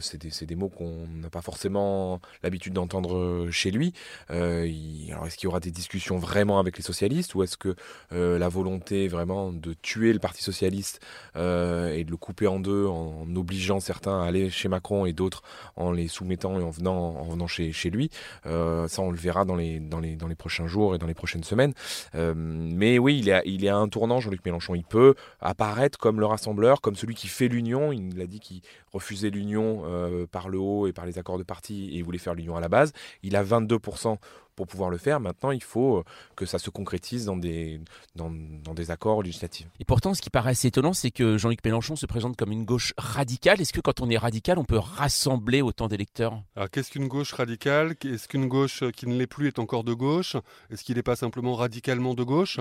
c'est 0.00 0.18
des, 0.18 0.46
des, 0.46 0.54
mots 0.54 0.68
qu'on 0.68 1.06
n'a 1.08 1.30
pas 1.30 1.42
forcément 1.42 2.20
l'habitude 2.42 2.72
d'entendre 2.74 3.48
chez 3.50 3.70
lui. 3.70 3.92
alors, 4.28 5.26
est-ce 5.26 5.36
qu'il 5.36 5.44
y 5.44 5.48
aura 5.48 5.60
des 5.60 5.70
discussions 5.70 6.18
vraiment 6.18 6.58
avec 6.58 6.76
les 6.76 6.82
socialistes 6.82 7.34
ou 7.34 7.42
est-ce 7.42 7.56
que 7.56 7.74
la 8.10 8.48
volonté 8.48 9.08
vraiment 9.08 9.52
de 9.52 9.74
tuer 9.74 10.12
le 10.12 10.18
Parti 10.18 10.42
socialiste 10.42 11.00
et 11.34 12.04
de 12.04 12.10
le 12.10 12.16
couper 12.16 12.46
en 12.46 12.60
deux 12.60 12.86
en, 12.86 13.26
obligeant 13.34 13.69
certains 13.78 14.20
à 14.20 14.26
aller 14.26 14.50
chez 14.50 14.68
Macron 14.68 15.06
et 15.06 15.12
d'autres 15.12 15.42
en 15.76 15.92
les 15.92 16.08
soumettant 16.08 16.58
et 16.58 16.62
en 16.62 16.70
venant, 16.70 17.16
en 17.16 17.28
venant 17.28 17.46
chez, 17.46 17.72
chez 17.72 17.90
lui. 17.90 18.10
Euh, 18.46 18.88
ça, 18.88 19.02
on 19.02 19.10
le 19.10 19.18
verra 19.18 19.44
dans 19.44 19.54
les, 19.54 19.78
dans, 19.78 20.00
les, 20.00 20.16
dans 20.16 20.26
les 20.26 20.34
prochains 20.34 20.66
jours 20.66 20.94
et 20.94 20.98
dans 20.98 21.06
les 21.06 21.14
prochaines 21.14 21.44
semaines. 21.44 21.74
Euh, 22.14 22.34
mais 22.36 22.98
oui, 22.98 23.18
il 23.18 23.28
est, 23.28 23.32
à, 23.32 23.42
il 23.44 23.64
est 23.64 23.68
à 23.68 23.76
un 23.76 23.88
tournant, 23.88 24.20
Jean-Luc 24.20 24.44
Mélenchon. 24.44 24.74
Il 24.74 24.84
peut 24.84 25.14
apparaître 25.40 25.98
comme 25.98 26.18
le 26.18 26.26
rassembleur, 26.26 26.80
comme 26.80 26.96
celui 26.96 27.14
qui 27.14 27.28
fait 27.28 27.48
l'union. 27.48 27.92
Il 27.92 28.20
a 28.20 28.26
dit 28.26 28.40
qu'il 28.40 28.62
refusait 28.92 29.30
l'union 29.30 29.82
euh, 29.84 30.26
par 30.26 30.48
le 30.48 30.58
haut 30.58 30.86
et 30.86 30.92
par 30.92 31.06
les 31.06 31.18
accords 31.18 31.38
de 31.38 31.44
parti 31.44 31.90
et 31.96 32.02
voulait 32.02 32.18
faire 32.18 32.34
l'union 32.34 32.56
à 32.56 32.60
la 32.60 32.68
base. 32.68 32.92
Il 33.22 33.36
a 33.36 33.44
22% 33.44 34.16
pour 34.56 34.66
pouvoir 34.66 34.90
le 34.90 34.98
faire. 34.98 35.20
Maintenant, 35.20 35.50
il 35.50 35.62
faut 35.62 35.98
euh, 35.98 36.04
que 36.36 36.46
ça 36.46 36.58
se 36.58 36.70
concrétise 36.70 37.24
dans 37.24 37.36
des, 37.36 37.80
dans, 38.14 38.30
des 38.30 38.90
accords 38.90 39.22
législatifs. 39.22 39.66
Et 39.78 39.84
pourtant, 39.84 40.14
ce 40.14 40.22
qui 40.22 40.30
paraît 40.30 40.50
assez 40.50 40.68
étonnant, 40.68 40.92
c'est 40.92 41.10
que 41.10 41.38
Jean-Luc 41.38 41.64
Mélenchon 41.64 41.96
se 41.96 42.06
présente 42.06 42.36
comme 42.36 42.52
une 42.52 42.64
gauche 42.64 42.92
radicale. 42.98 43.60
Est-ce 43.60 43.72
que 43.72 43.80
quand 43.80 44.00
on 44.00 44.10
est 44.10 44.18
radical, 44.18 44.58
on 44.58 44.64
peut 44.64 44.78
rassembler 44.78 45.62
autant 45.62 45.88
d'électeurs? 45.88 46.42
Alors, 46.56 46.70
qu'est-ce 46.70 46.90
qu'une 46.90 47.08
gauche 47.08 47.32
radicale? 47.32 47.94
Est-ce 48.04 48.28
qu'une 48.28 48.48
gauche 48.48 48.84
qui 48.96 49.06
ne 49.06 49.16
l'est 49.16 49.26
plus 49.26 49.48
est 49.48 49.58
encore 49.58 49.84
de 49.84 49.94
gauche? 49.94 50.36
Est-ce 50.70 50.84
qu'il 50.84 50.96
n'est 50.96 51.02
pas 51.02 51.16
simplement 51.16 51.54
radicalement 51.54 52.14
de 52.14 52.22
gauche? 52.22 52.58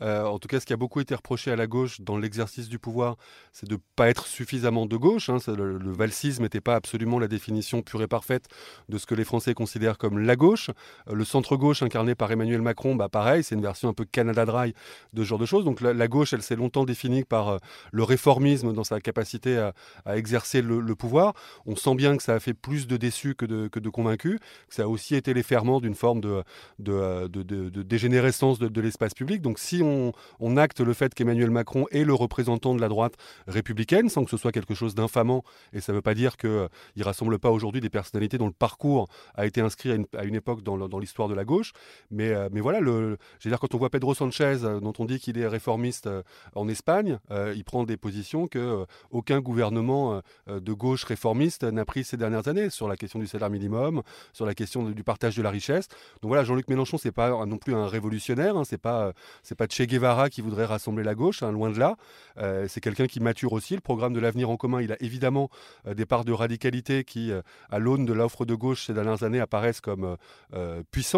Euh, 0.00 0.24
En 0.24 0.38
tout 0.38 0.48
cas, 0.48 0.60
ce 0.60 0.66
qui 0.66 0.72
a 0.72 0.76
beaucoup 0.76 1.00
été 1.00 1.14
reproché 1.14 1.50
à 1.50 1.56
la 1.56 1.66
gauche 1.66 2.00
dans 2.00 2.16
l'exercice 2.16 2.68
du 2.68 2.78
pouvoir, 2.78 3.16
c'est 3.52 3.68
de 3.68 3.74
ne 3.74 3.80
pas 3.96 4.08
être 4.08 4.26
suffisamment 4.26 4.86
de 4.86 4.96
gauche. 4.96 5.28
Hein. 5.28 5.38
Le, 5.46 5.78
le, 5.78 5.92
valsisme 5.92 6.42
n'était 6.42 6.60
pas 6.60 6.74
absolument 6.74 7.18
la 7.18 7.28
définition 7.28 7.82
pure 7.82 8.02
et 8.02 8.06
parfaite 8.06 8.48
de 8.88 8.98
ce 8.98 9.06
que 9.06 9.14
les 9.14 9.24
Français 9.24 9.54
considèrent 9.54 9.98
comme 9.98 10.18
la 10.18 10.36
gauche. 10.36 10.70
Euh, 11.08 11.14
le 11.14 11.24
centre-gauche 11.32 11.82
incarné 11.82 12.14
par 12.14 12.30
Emmanuel 12.30 12.60
Macron, 12.60 12.94
bah 12.94 13.08
pareil, 13.08 13.42
c'est 13.42 13.54
une 13.54 13.62
version 13.62 13.88
un 13.88 13.94
peu 13.94 14.04
Canada 14.04 14.44
Dry 14.44 14.74
de 15.14 15.24
ce 15.24 15.28
genre 15.28 15.38
de 15.38 15.46
choses. 15.46 15.64
Donc 15.64 15.80
la, 15.80 16.08
gauche, 16.08 16.32
elle 16.32 16.42
s'est 16.42 16.56
longtemps 16.56 16.84
définie 16.84 17.24
par 17.24 17.48
euh, 17.48 17.58
le 17.90 18.02
réformisme 18.02 18.72
dans 18.72 18.84
sa 18.84 19.00
capacité 19.00 19.58
à, 19.58 20.16
exercer 20.16 20.60
le, 20.62 20.94
pouvoir. 20.94 21.32
On 21.64 21.74
sent 21.74 21.94
bien 21.94 22.16
que 22.16 22.22
ça 22.22 22.34
a 22.34 22.40
fait 22.40 22.52
plus 22.52 22.86
de 22.86 22.96
déçus 22.98 23.34
que 23.34 23.46
de, 23.46 23.88
convaincus, 23.88 24.38
que 24.68 24.74
ça 24.74 24.82
a 24.82 24.86
aussi 24.86 25.14
été 25.14 25.32
les 25.32 25.42
ferments 25.42 25.80
d'une 25.80 25.94
forme 25.94 26.20
de, 26.20 26.42
euh, 26.88 27.28
dégénérescence 27.28 28.58
de, 28.58 28.80
l'espace 28.80 29.14
public. 29.14 29.40
Donc 29.40 29.58
si 29.58 29.82
on, 29.82 30.12
acte 30.56 30.80
le 30.80 30.92
fait 30.92 31.14
qu'Emmanuel 31.14 31.50
Macron 31.50 31.86
est 31.92 32.04
le 32.04 32.12
représentant 32.12 32.74
de 32.74 32.80
la 32.80 32.88
droite 32.88 33.14
républicaine, 33.46 34.10
sans 34.10 34.24
que 34.24 34.30
ce 34.30 34.36
soit 34.36 34.52
quelque 34.52 34.74
chose 34.74 34.94
d'infamant, 34.94 35.44
et 35.72 35.80
ça 35.80 35.92
ne 35.92 35.96
veut 35.96 36.02
pas 36.02 36.14
dire 36.14 36.36
qu'il 36.36 36.50
ne 36.96 37.04
rassemble 37.04 37.38
pas 37.38 37.50
aujourd'hui 37.50 37.80
des 37.80 37.88
personnalités 37.88 38.36
dont 38.36 38.48
le 38.48 38.52
parcours 38.52 39.08
a 39.34 39.46
été 39.46 39.62
inscrit 39.62 40.06
à 40.14 40.24
une 40.24 40.34
époque 40.34 40.62
dans 40.62 40.98
l'histoire 40.98 41.21
de 41.28 41.34
la 41.34 41.44
gauche. 41.44 41.72
Mais, 42.10 42.32
mais 42.50 42.60
voilà, 42.60 42.80
le, 42.80 43.18
dire, 43.44 43.58
quand 43.58 43.74
on 43.74 43.78
voit 43.78 43.90
Pedro 43.90 44.14
Sanchez, 44.14 44.58
dont 44.80 44.92
on 44.98 45.04
dit 45.04 45.18
qu'il 45.18 45.38
est 45.38 45.46
réformiste 45.46 46.08
en 46.54 46.68
Espagne, 46.68 47.18
il 47.54 47.64
prend 47.64 47.84
des 47.84 47.96
positions 47.96 48.46
que 48.46 48.84
aucun 49.10 49.40
gouvernement 49.40 50.20
de 50.48 50.72
gauche 50.72 51.04
réformiste 51.04 51.64
n'a 51.64 51.84
pris 51.84 52.04
ces 52.04 52.16
dernières 52.16 52.48
années 52.48 52.70
sur 52.70 52.88
la 52.88 52.96
question 52.96 53.18
du 53.18 53.26
salaire 53.26 53.50
minimum, 53.50 54.02
sur 54.32 54.46
la 54.46 54.54
question 54.54 54.88
du 54.88 55.04
partage 55.04 55.36
de 55.36 55.42
la 55.42 55.50
richesse. 55.50 55.88
Donc 56.20 56.28
voilà, 56.28 56.44
Jean-Luc 56.44 56.68
Mélenchon, 56.68 56.98
c'est 56.98 57.12
pas 57.12 57.44
non 57.46 57.58
plus 57.58 57.74
un 57.74 57.86
révolutionnaire, 57.86 58.56
hein, 58.56 58.64
c'est 58.64 58.78
pas 58.78 59.12
c'est 59.42 59.54
pas 59.54 59.66
Che 59.66 59.82
Guevara 59.82 60.30
qui 60.30 60.40
voudrait 60.40 60.64
rassembler 60.64 61.04
la 61.04 61.14
gauche, 61.14 61.42
hein, 61.42 61.52
loin 61.52 61.70
de 61.70 61.78
là. 61.78 61.96
c'est 62.68 62.80
quelqu'un 62.80 63.06
qui 63.06 63.20
mature 63.20 63.52
aussi. 63.52 63.74
Le 63.74 63.80
programme 63.80 64.12
de 64.12 64.20
l'avenir 64.20 64.50
en 64.50 64.56
commun, 64.56 64.80
il 64.80 64.92
a 64.92 64.96
évidemment 65.00 65.50
des 65.86 66.06
parts 66.06 66.24
de 66.24 66.32
radicalité 66.32 67.04
qui, 67.04 67.32
à 67.70 67.78
l'aune 67.78 68.04
de 68.04 68.12
l'offre 68.12 68.44
de 68.44 68.54
gauche 68.54 68.86
ces 68.86 68.94
dernières 68.94 69.22
années, 69.22 69.40
apparaissent 69.40 69.80
comme 69.80 70.16
puissantes. 70.90 71.11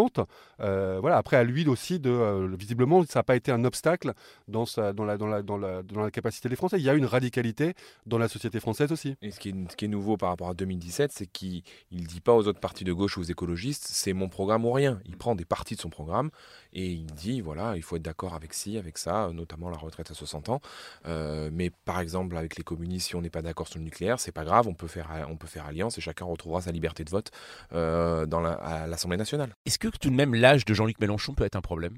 Voilà, 0.59 1.17
après 1.17 1.37
à 1.37 1.45
lui 1.45 1.67
aussi 1.69 2.01
de 2.01 2.55
visiblement, 2.57 3.05
ça 3.05 3.21
n'a 3.21 3.23
pas 3.23 3.37
été 3.37 3.53
un 3.53 3.65
obstacle 3.65 4.13
dans, 4.49 4.67
sa, 4.67 4.93
dans, 4.93 5.05
la, 5.05 5.17
dans, 5.17 5.27
la, 5.27 5.43
dans, 5.43 5.57
la, 5.57 5.83
dans 5.83 6.03
la 6.03 6.11
capacité 6.11 6.49
des 6.49 6.57
Français. 6.57 6.79
Il 6.79 6.85
y 6.85 6.91
a 6.91 6.95
une 6.95 7.07
radicalité 7.07 7.75
dans 8.07 8.19
la 8.19 8.29
société 8.29 8.61
française 8.61 8.93
aussi. 8.93 9.17
Et 9.23 9.31
ce 9.31 9.41
qui 9.41 9.51
est, 9.51 9.71
ce 9.71 9.77
qui 9.77 9.85
est 9.85 9.89
nouveau 9.89 10.17
par 10.17 10.31
rapport 10.31 10.49
à 10.49 10.55
2017, 10.55 11.13
c'est 11.13 11.27
qu'il 11.27 11.63
ne 11.93 12.05
dit 12.05 12.21
pas 12.21 12.35
aux 12.35 12.47
autres 12.47 12.61
partis 12.61 12.85
de 12.85 12.93
gauche 12.93 13.17
ou 13.17 13.21
aux 13.21 13.25
écologistes, 13.25 13.85
c'est 13.87 14.13
mon 14.13 14.29
programme 14.29 14.65
ou 14.65 14.73
rien. 14.73 15.01
Il 15.07 15.17
prend 15.17 15.35
des 15.35 15.45
parties 15.45 15.77
de 15.77 15.81
son 15.81 15.91
programme 15.91 16.31
et 16.73 16.87
il 16.87 17.07
dit, 17.07 17.41
voilà, 17.41 17.77
il 17.77 17.83
faut 17.83 17.97
être 17.97 18.03
d'accord 18.03 18.35
avec 18.35 18.55
ci, 18.55 18.79
avec 18.79 18.99
ça, 18.99 19.31
notamment 19.33 19.71
la 19.71 19.77
retraite 19.77 20.11
à 20.11 20.15
60 20.15 20.49
ans. 20.49 20.61
Euh, 21.07 21.51
mais 21.53 21.71
par 21.71 22.01
exemple, 22.01 22.37
avec 22.37 22.57
les 22.57 22.65
communistes, 22.65 23.09
si 23.09 23.17
on 23.17 23.21
n'est 23.21 23.31
pas 23.31 23.43
d'accord 23.43 23.69
sur 23.69 23.79
le 23.79 23.85
nucléaire, 23.85 24.19
c'est 24.21 24.33
pas 24.33 24.45
grave, 24.45 24.67
on 24.69 24.75
peut, 24.75 24.89
faire, 24.89 25.27
on 25.29 25.37
peut 25.37 25.47
faire 25.47 25.67
alliance 25.67 25.99
et 25.99 26.01
chacun 26.01 26.25
retrouvera 26.25 26.63
sa 26.63 26.73
liberté 26.73 27.05
de 27.05 27.11
vote 27.11 27.31
euh, 27.73 28.27
dans 28.27 28.41
la, 28.41 28.53
à 28.53 28.87
l'Assemblée 28.87 29.17
nationale. 29.17 29.55
Est-ce 29.67 29.79
que 29.91 29.99
tout 29.99 30.11
de 30.11 30.14
même 30.14 30.35
l'âge 30.35 30.64
de 30.64 30.75
Jean-Luc 30.75 31.00
Mélenchon 31.00 31.35
peut 31.35 31.45
être 31.45 31.57
un 31.57 31.61
problème? 31.61 31.95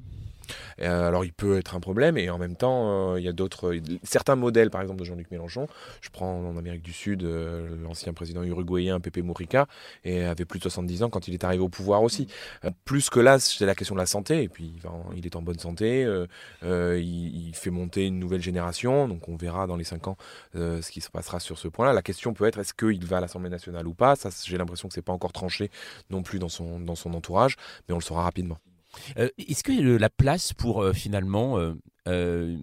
Euh, 0.81 1.09
alors 1.09 1.25
il 1.25 1.33
peut 1.33 1.59
être 1.59 1.75
un 1.75 1.81
problème 1.81 2.19
et 2.19 2.31
en 2.31 2.39
même 2.39 2.57
temps 2.57 3.13
euh, 3.13 3.21
il 3.21 3.25
y 3.25 3.29
a 3.29 3.33
d'autres 3.33 3.75
certains 4.03 4.37
modèles 4.37 4.71
par 4.71 4.81
exemple 4.81 5.01
de 5.01 5.05
Jean-Luc 5.05 5.31
Mélenchon. 5.31 5.67
Je 6.01 6.11
prends 6.11 6.41
en 6.41 6.57
Amérique 6.57 6.83
du 6.83 6.93
Sud 6.93 7.25
euh, 7.25 7.77
l'ancien 7.83 8.13
président 8.13 8.43
uruguayen 8.43 9.01
Pepe 9.01 9.19
Mujica 9.19 9.67
et 10.05 10.25
avait 10.25 10.45
plus 10.45 10.59
de 10.59 10.63
70 10.63 11.03
ans 11.05 11.11
quand 11.11 11.29
il 11.29 11.35
est 11.35 11.45
arrivé 11.45 11.63
au 11.63 11.69
pouvoir 11.69 12.03
aussi. 12.03 12.29
plus 12.85 13.11
que 13.11 13.21
là 13.21 13.39
c'est 13.39 13.67
la 13.67 13.75
question 13.75 13.95
de 13.95 14.01
la 14.01 14.07
santé 14.07 14.43
et 14.43 14.49
puis 14.49 14.73
il 15.17 15.27
est 15.27 15.37
en 15.37 15.43
bonne 15.43 15.59
santé, 15.59 16.07
il, 16.63 17.53
fait 17.55 17.71
monter 17.71 18.07
une 18.07 18.19
nouvelle 18.19 18.43
génération 18.43 19.09
donc 19.09 19.29
on 19.29 19.37
verra 19.37 19.67
dans 19.67 19.77
les 19.77 19.85
5 19.85 20.09
ans 20.09 20.17
ce 20.55 20.91
qui 20.91 21.01
se 21.01 21.11
passera 21.11 21.41
sur 21.41 21.59
ce 21.59 21.69
point-là. 21.69 21.93
La 21.93 22.03
question 22.03 22.35
peut 22.35 22.47
être 22.47 22.59
est-ce 22.59 22.75
qu'il 22.75 23.05
va 23.07 23.19
à 23.19 23.21
l'Assemblée 23.21 23.51
nationale 23.51 23.87
ou 23.87 23.95
pas? 23.95 24.17
Ça 24.17 24.31
j'ai 24.45 24.59
l'impression 24.59 24.89
que 24.89 24.95
c'est 24.95 25.03
pas 25.03 25.13
encore 25.13 25.33
tranché 25.33 25.71
non 26.11 26.23
plus 26.23 26.39
dans 26.39 26.49
son 26.49 26.81
dans 26.81 26.95
son 26.95 27.15
entourage 27.15 27.57
mais 27.89 27.95
on 27.95 27.99
le 27.99 28.03
saura 28.03 28.23
rapidement. 28.23 28.59
Euh, 29.19 29.29
est-ce 29.39 29.63
que 29.63 29.73
la 29.73 30.11
place 30.11 30.53
pour 30.53 30.83
euh, 30.83 30.93
finalement 30.93 31.59
euh, 32.07 32.57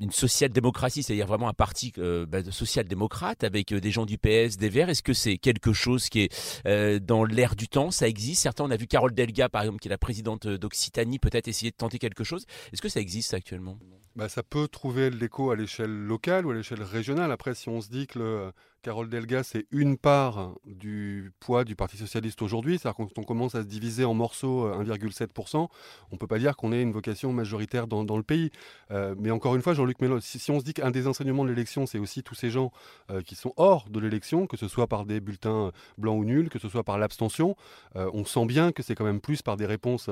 une 0.00 0.10
social-démocratie, 0.10 1.02
c'est-à-dire 1.02 1.26
vraiment 1.26 1.48
un 1.48 1.54
parti 1.54 1.92
bah, 2.28 2.38
social-démocrate 2.50 3.44
avec 3.44 3.72
des 3.72 3.90
gens 3.90 4.06
du 4.06 4.18
PS, 4.18 4.56
des 4.56 4.68
Verts, 4.68 4.88
est-ce 4.88 5.02
que 5.02 5.12
c'est 5.12 5.36
quelque 5.36 5.72
chose 5.72 6.08
qui 6.08 6.22
est 6.22 7.00
dans 7.00 7.24
l'air 7.24 7.54
du 7.54 7.68
temps? 7.68 7.90
Ça 7.90 8.08
existe? 8.08 8.42
Certains, 8.42 8.64
on 8.64 8.70
a 8.70 8.76
vu 8.76 8.86
Carole 8.86 9.14
Delga, 9.14 9.48
par 9.48 9.62
exemple, 9.62 9.80
qui 9.80 9.88
est 9.88 9.90
la 9.90 9.98
présidente 9.98 10.46
d'Occitanie, 10.46 11.18
peut-être 11.18 11.48
essayer 11.48 11.70
de 11.70 11.76
tenter 11.76 11.98
quelque 11.98 12.24
chose. 12.24 12.46
Est-ce 12.72 12.82
que 12.82 12.88
ça 12.88 13.00
existe 13.00 13.34
actuellement? 13.34 13.78
Bah, 14.16 14.28
Ça 14.28 14.42
peut 14.42 14.68
trouver 14.68 15.10
l'écho 15.10 15.50
à 15.50 15.56
l'échelle 15.56 15.92
locale 15.92 16.46
ou 16.46 16.50
à 16.50 16.54
l'échelle 16.54 16.82
régionale. 16.82 17.30
Après, 17.30 17.54
si 17.54 17.68
on 17.68 17.80
se 17.80 17.88
dit 17.88 18.06
que 18.06 18.18
le, 18.18 18.52
Carole 18.82 19.08
Delga, 19.08 19.44
c'est 19.44 19.66
une 19.70 19.96
part 19.96 20.56
du 20.66 21.30
poids 21.38 21.62
du 21.62 21.76
Parti 21.76 21.96
socialiste 21.96 22.42
aujourd'hui. 22.42 22.78
C'est-à-dire 22.78 22.96
quand 22.96 23.16
on 23.16 23.22
commence 23.22 23.54
à 23.54 23.62
se 23.62 23.66
diviser 23.68 24.04
en 24.04 24.12
morceaux 24.12 24.68
1,7%, 24.68 25.56
euh, 25.56 25.66
on 26.10 26.14
ne 26.14 26.18
peut 26.18 26.26
pas 26.26 26.40
dire 26.40 26.56
qu'on 26.56 26.72
ait 26.72 26.82
une 26.82 26.90
vocation 26.90 27.32
majoritaire 27.32 27.86
dans, 27.86 28.16
le 28.16 28.24
pays. 28.24 28.50
Euh, 28.90 29.14
mais 29.16 29.30
encore 29.30 29.54
une 29.54 29.62
fois, 29.62 29.74
Jean-Luc 29.74 30.00
Mélenchon, 30.00 30.20
si, 30.20 30.50
on 30.50 30.58
se 30.58 30.64
dit 30.64 30.74
qu'un 30.74 30.90
des 30.90 31.06
enseignements 31.06 31.44
de 31.44 31.50
l'élection, 31.50 31.86
c'est 31.86 32.00
aussi 32.00 32.24
tous 32.24 32.34
ces 32.34 32.50
gens 32.50 32.72
euh, 33.10 33.22
qui 33.22 33.36
sont 33.36 33.52
hors 33.56 33.88
de 33.88 34.00
l'élection, 34.00 34.48
que 34.48 34.56
ce 34.56 34.66
soit 34.66 34.88
par 34.88 35.06
des 35.06 35.20
bulletins 35.20 35.70
blancs 35.96 36.18
ou 36.18 36.24
nuls, 36.24 36.48
que 36.48 36.58
ce 36.58 36.68
soit 36.68 36.82
par 36.82 36.98
l'abstention, 36.98 37.54
on 37.94 38.24
sent 38.24 38.46
bien 38.46 38.72
que 38.72 38.82
c'est 38.82 38.94
quand 38.94 39.04
même 39.04 39.20
plus 39.20 39.42
par 39.42 39.56
des 39.56 39.66
réponses 39.66 40.10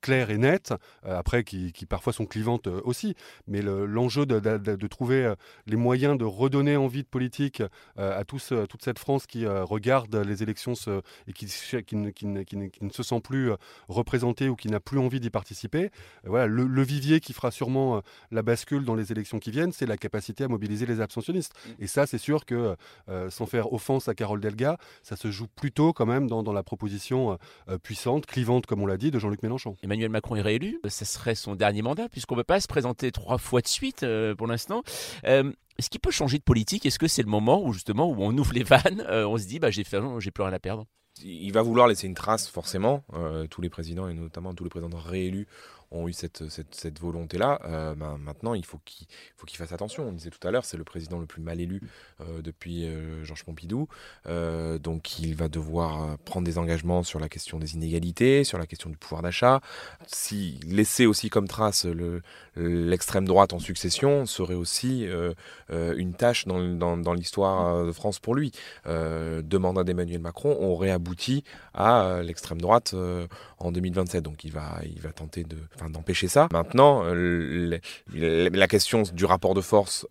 claires 0.00 0.30
et 0.30 0.38
nettes, 0.38 0.72
après 1.02 1.44
qui, 1.44 1.72
parfois 1.88 2.12
sont 2.12 2.24
clivantes 2.24 2.66
aussi. 2.66 3.14
Mais 3.46 3.60
l'enjeu 3.62 4.24
de, 4.26 4.86
trouver 4.86 5.34
les 5.66 5.76
moyens 5.76 6.16
de 6.16 6.24
redonner 6.24 6.76
envie 6.76 7.02
de 7.02 7.08
politique 7.08 7.62
à 8.12 8.24
tous, 8.24 8.52
euh, 8.52 8.66
toute 8.66 8.82
cette 8.82 8.98
France 8.98 9.26
qui 9.26 9.44
euh, 9.44 9.64
regarde 9.64 10.14
les 10.14 10.42
élections 10.42 10.74
et 11.26 11.32
qui, 11.32 11.46
qui, 11.46 12.26
ne 12.26 12.90
se 12.90 13.02
sent 13.02 13.20
plus 13.20 13.50
représentée 13.88 14.48
ou 14.48 14.56
qui 14.56 14.68
n'a 14.68 14.80
plus 14.80 14.98
envie 14.98 15.20
d'y 15.20 15.30
participer. 15.30 15.90
voilà, 16.24 16.46
le, 16.46 16.82
vivier 16.82 17.20
qui 17.20 17.32
fera 17.32 17.50
sûrement 17.50 18.02
la 18.30 18.42
bascule 18.42 18.84
dans 18.84 18.94
les 18.94 19.10
élections 19.10 19.38
qui 19.38 19.50
viennent, 19.50 19.72
c'est 19.72 19.86
la 19.86 19.96
capacité 19.96 20.44
à 20.44 20.48
mobiliser 20.48 20.86
les 20.86 21.00
abstentionnistes. 21.00 21.52
Mm. 21.66 21.70
Et 21.80 21.86
ça, 21.86 22.06
c'est 22.06 22.18
sûr 22.18 22.44
que, 22.44 22.76
sans 23.28 23.46
faire 23.46 23.72
offense 23.72 24.08
à 24.08 24.14
Carole 24.14 24.40
Delga, 24.40 24.78
ça 25.02 25.16
se 25.16 25.30
joue 25.30 25.48
plutôt 25.48 25.92
quand 25.92 26.06
même 26.06 26.28
dans, 26.28 26.52
la 26.52 26.62
proposition 26.62 27.38
puissante, 27.82 28.26
clivante, 28.26 28.66
comme 28.66 28.82
on 28.82 28.86
l'a 28.86 28.96
dit, 28.96 29.10
de 29.10 29.18
Jean-Luc 29.18 29.42
Mélenchon. 29.42 29.76
Emmanuel 29.82 30.10
Macron 30.10 30.36
est 30.36 30.42
réélu, 30.42 30.80
ce 30.88 31.04
serait 31.04 31.34
son 31.34 31.54
dernier 31.54 31.82
mandat, 31.82 32.08
puisqu'on 32.08 32.36
ne 32.36 32.40
peut 32.40 32.44
pas 32.44 32.60
se 32.60 32.68
présenter 32.68 33.10
trois 33.10 33.38
fois 33.38 33.60
de 33.60 33.68
suite 33.68 34.06
pour 34.36 34.46
l'instant. 34.46 34.82
Est-ce 35.78 35.90
qu'il 35.90 36.00
peut 36.00 36.10
changer 36.10 36.38
de 36.38 36.42
politique 36.42 36.86
Est-ce 36.86 36.98
que 36.98 37.08
c'est 37.08 37.22
le 37.22 37.28
moment 37.28 37.62
où 37.62 37.72
justement 37.72 38.08
où 38.08 38.16
on 38.18 38.36
ouvre 38.36 38.52
les 38.52 38.64
vannes, 38.64 39.04
euh, 39.08 39.26
on 39.26 39.36
se 39.36 39.46
dit 39.46 39.58
bah 39.58 39.70
j'ai 39.70 39.84
j'ai 40.18 40.30
plus 40.30 40.42
rien 40.42 40.52
à 40.52 40.58
perdre? 40.58 40.86
Il 41.24 41.50
va 41.52 41.62
vouloir 41.62 41.86
laisser 41.86 42.06
une 42.06 42.14
trace 42.14 42.48
forcément. 42.48 43.02
Euh, 43.14 43.46
tous 43.46 43.62
les 43.62 43.70
présidents 43.70 44.08
et 44.08 44.14
notamment 44.14 44.54
tous 44.54 44.64
les 44.64 44.70
présidents 44.70 44.98
réélus 44.98 45.46
ont 45.90 46.08
eu 46.08 46.12
cette, 46.12 46.42
volonté-là. 47.00 47.60
Euh, 47.64 47.94
ben, 47.94 48.18
maintenant, 48.18 48.54
il 48.54 48.64
faut 48.64 48.78
qu'il 48.84 49.06
faut 49.36 49.46
qu'il 49.46 49.58
fasse 49.58 49.72
attention. 49.72 50.08
On 50.08 50.12
disait 50.12 50.30
tout 50.30 50.46
à 50.46 50.50
l'heure, 50.50 50.64
c'est 50.64 50.76
le 50.76 50.84
président 50.84 51.18
le 51.18 51.26
plus 51.26 51.42
mal 51.42 51.60
élu 51.60 51.80
euh, 52.20 52.42
depuis 52.42 52.86
euh, 52.86 53.24
Georges 53.24 53.44
Pompidou. 53.44 53.88
donc, 54.26 55.18
il 55.18 55.34
va 55.34 55.48
devoir 55.48 56.18
prendre 56.18 56.44
des 56.44 56.58
engagements 56.58 57.02
sur 57.02 57.20
la 57.20 57.28
question 57.28 57.58
des 57.58 57.74
inégalités, 57.74 58.44
sur 58.44 58.58
la 58.58 58.66
question 58.66 58.90
du 58.90 58.96
pouvoir 58.96 59.22
d'achat. 59.22 59.60
Laisser 60.66 61.06
aussi 61.06 61.30
comme 61.30 61.48
trace 61.48 61.86
l'extrême 62.56 63.26
droite 63.26 63.52
en 63.52 63.58
succession 63.58 64.26
serait 64.26 64.54
aussi 64.54 65.06
une 65.68 66.14
tâche 66.14 66.46
dans, 66.46 67.14
l'histoire 67.14 67.84
de 67.84 67.92
France 67.92 68.18
pour 68.18 68.34
lui. 68.34 68.52
deux 68.84 69.58
mandats 69.58 69.84
d'Emmanuel 69.84 70.20
Macron 70.20 70.56
aurait 70.60 70.90
abouti 70.90 71.44
à 71.74 72.20
l'extrême 72.22 72.60
droite 72.60 72.94
en 73.58 73.72
2027. 73.72 74.22
Donc, 74.22 74.44
il 74.44 74.52
va 74.52 74.82
tenter 75.14 75.44
de 75.44 75.56
d'empêcher 75.90 76.28
ça. 76.28 76.48
Maintenant, 76.52 77.02
euh, 77.04 77.78
la 78.14 78.68
question 78.68 79.02
du 79.02 79.24
rapport 79.24 79.54
de 79.54 79.60
force 79.60 80.06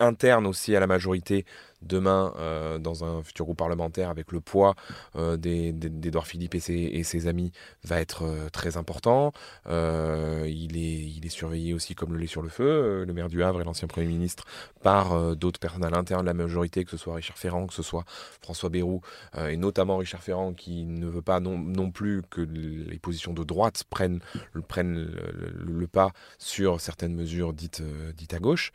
interne 0.00 0.46
aussi 0.46 0.74
à 0.74 0.80
la 0.80 0.86
majorité 0.86 1.44
demain 1.86 2.32
euh, 2.38 2.78
dans 2.78 3.04
un 3.04 3.22
futur 3.22 3.44
groupe 3.44 3.58
parlementaire 3.58 4.10
avec 4.10 4.32
le 4.32 4.40
poids 4.40 4.74
euh, 5.16 5.36
d'Edouard 5.36 6.26
Philippe 6.26 6.54
et 6.54 6.60
ses, 6.60 7.26
amis 7.26 7.52
va 7.84 8.00
être 8.00 8.24
euh, 8.24 8.48
très 8.50 8.76
important. 8.76 9.32
Euh, 9.66 10.46
il, 10.48 10.76
est, 10.76 11.04
il 11.16 11.24
est 11.24 11.30
surveillé 11.30 11.74
aussi 11.74 11.94
comme 11.94 12.12
le 12.12 12.18
lait 12.18 12.26
sur 12.26 12.42
le 12.42 12.48
feu, 12.48 13.04
le 13.06 13.12
maire 13.12 13.28
du 13.28 13.42
Havre 13.42 13.60
et 13.60 13.64
l'ancien 13.64 13.88
Premier 13.88 14.06
ministre, 14.06 14.44
par 14.82 15.36
d'autres 15.36 15.60
personnes 15.60 15.84
à 15.84 15.90
l'intérieur 15.90 16.22
de 16.22 16.26
la 16.26 16.34
majorité, 16.34 16.84
que 16.84 16.90
ce 16.90 16.96
soit 16.96 17.14
Richard 17.14 17.38
Ferrand, 17.38 17.66
que 17.66 17.74
ce 17.74 17.82
soit 17.82 18.04
François 18.40 18.68
Bayrou, 18.68 19.00
et 19.38 19.56
notamment 19.56 19.96
Richard 19.96 20.22
Ferrand 20.22 20.52
qui 20.52 20.84
ne 20.84 21.06
veut 21.06 21.22
pas 21.22 21.40
non, 21.40 21.90
plus 21.90 22.22
que 22.30 22.40
les 22.40 22.98
positions 22.98 23.32
de 23.32 23.44
droite 23.44 23.84
prennent, 23.88 24.20
le, 24.52 25.86
pas 25.86 26.12
sur 26.38 26.80
certaines 26.80 27.14
mesures 27.14 27.52
dites, 27.52 27.82
à 28.32 28.38
gauche. 28.38 28.72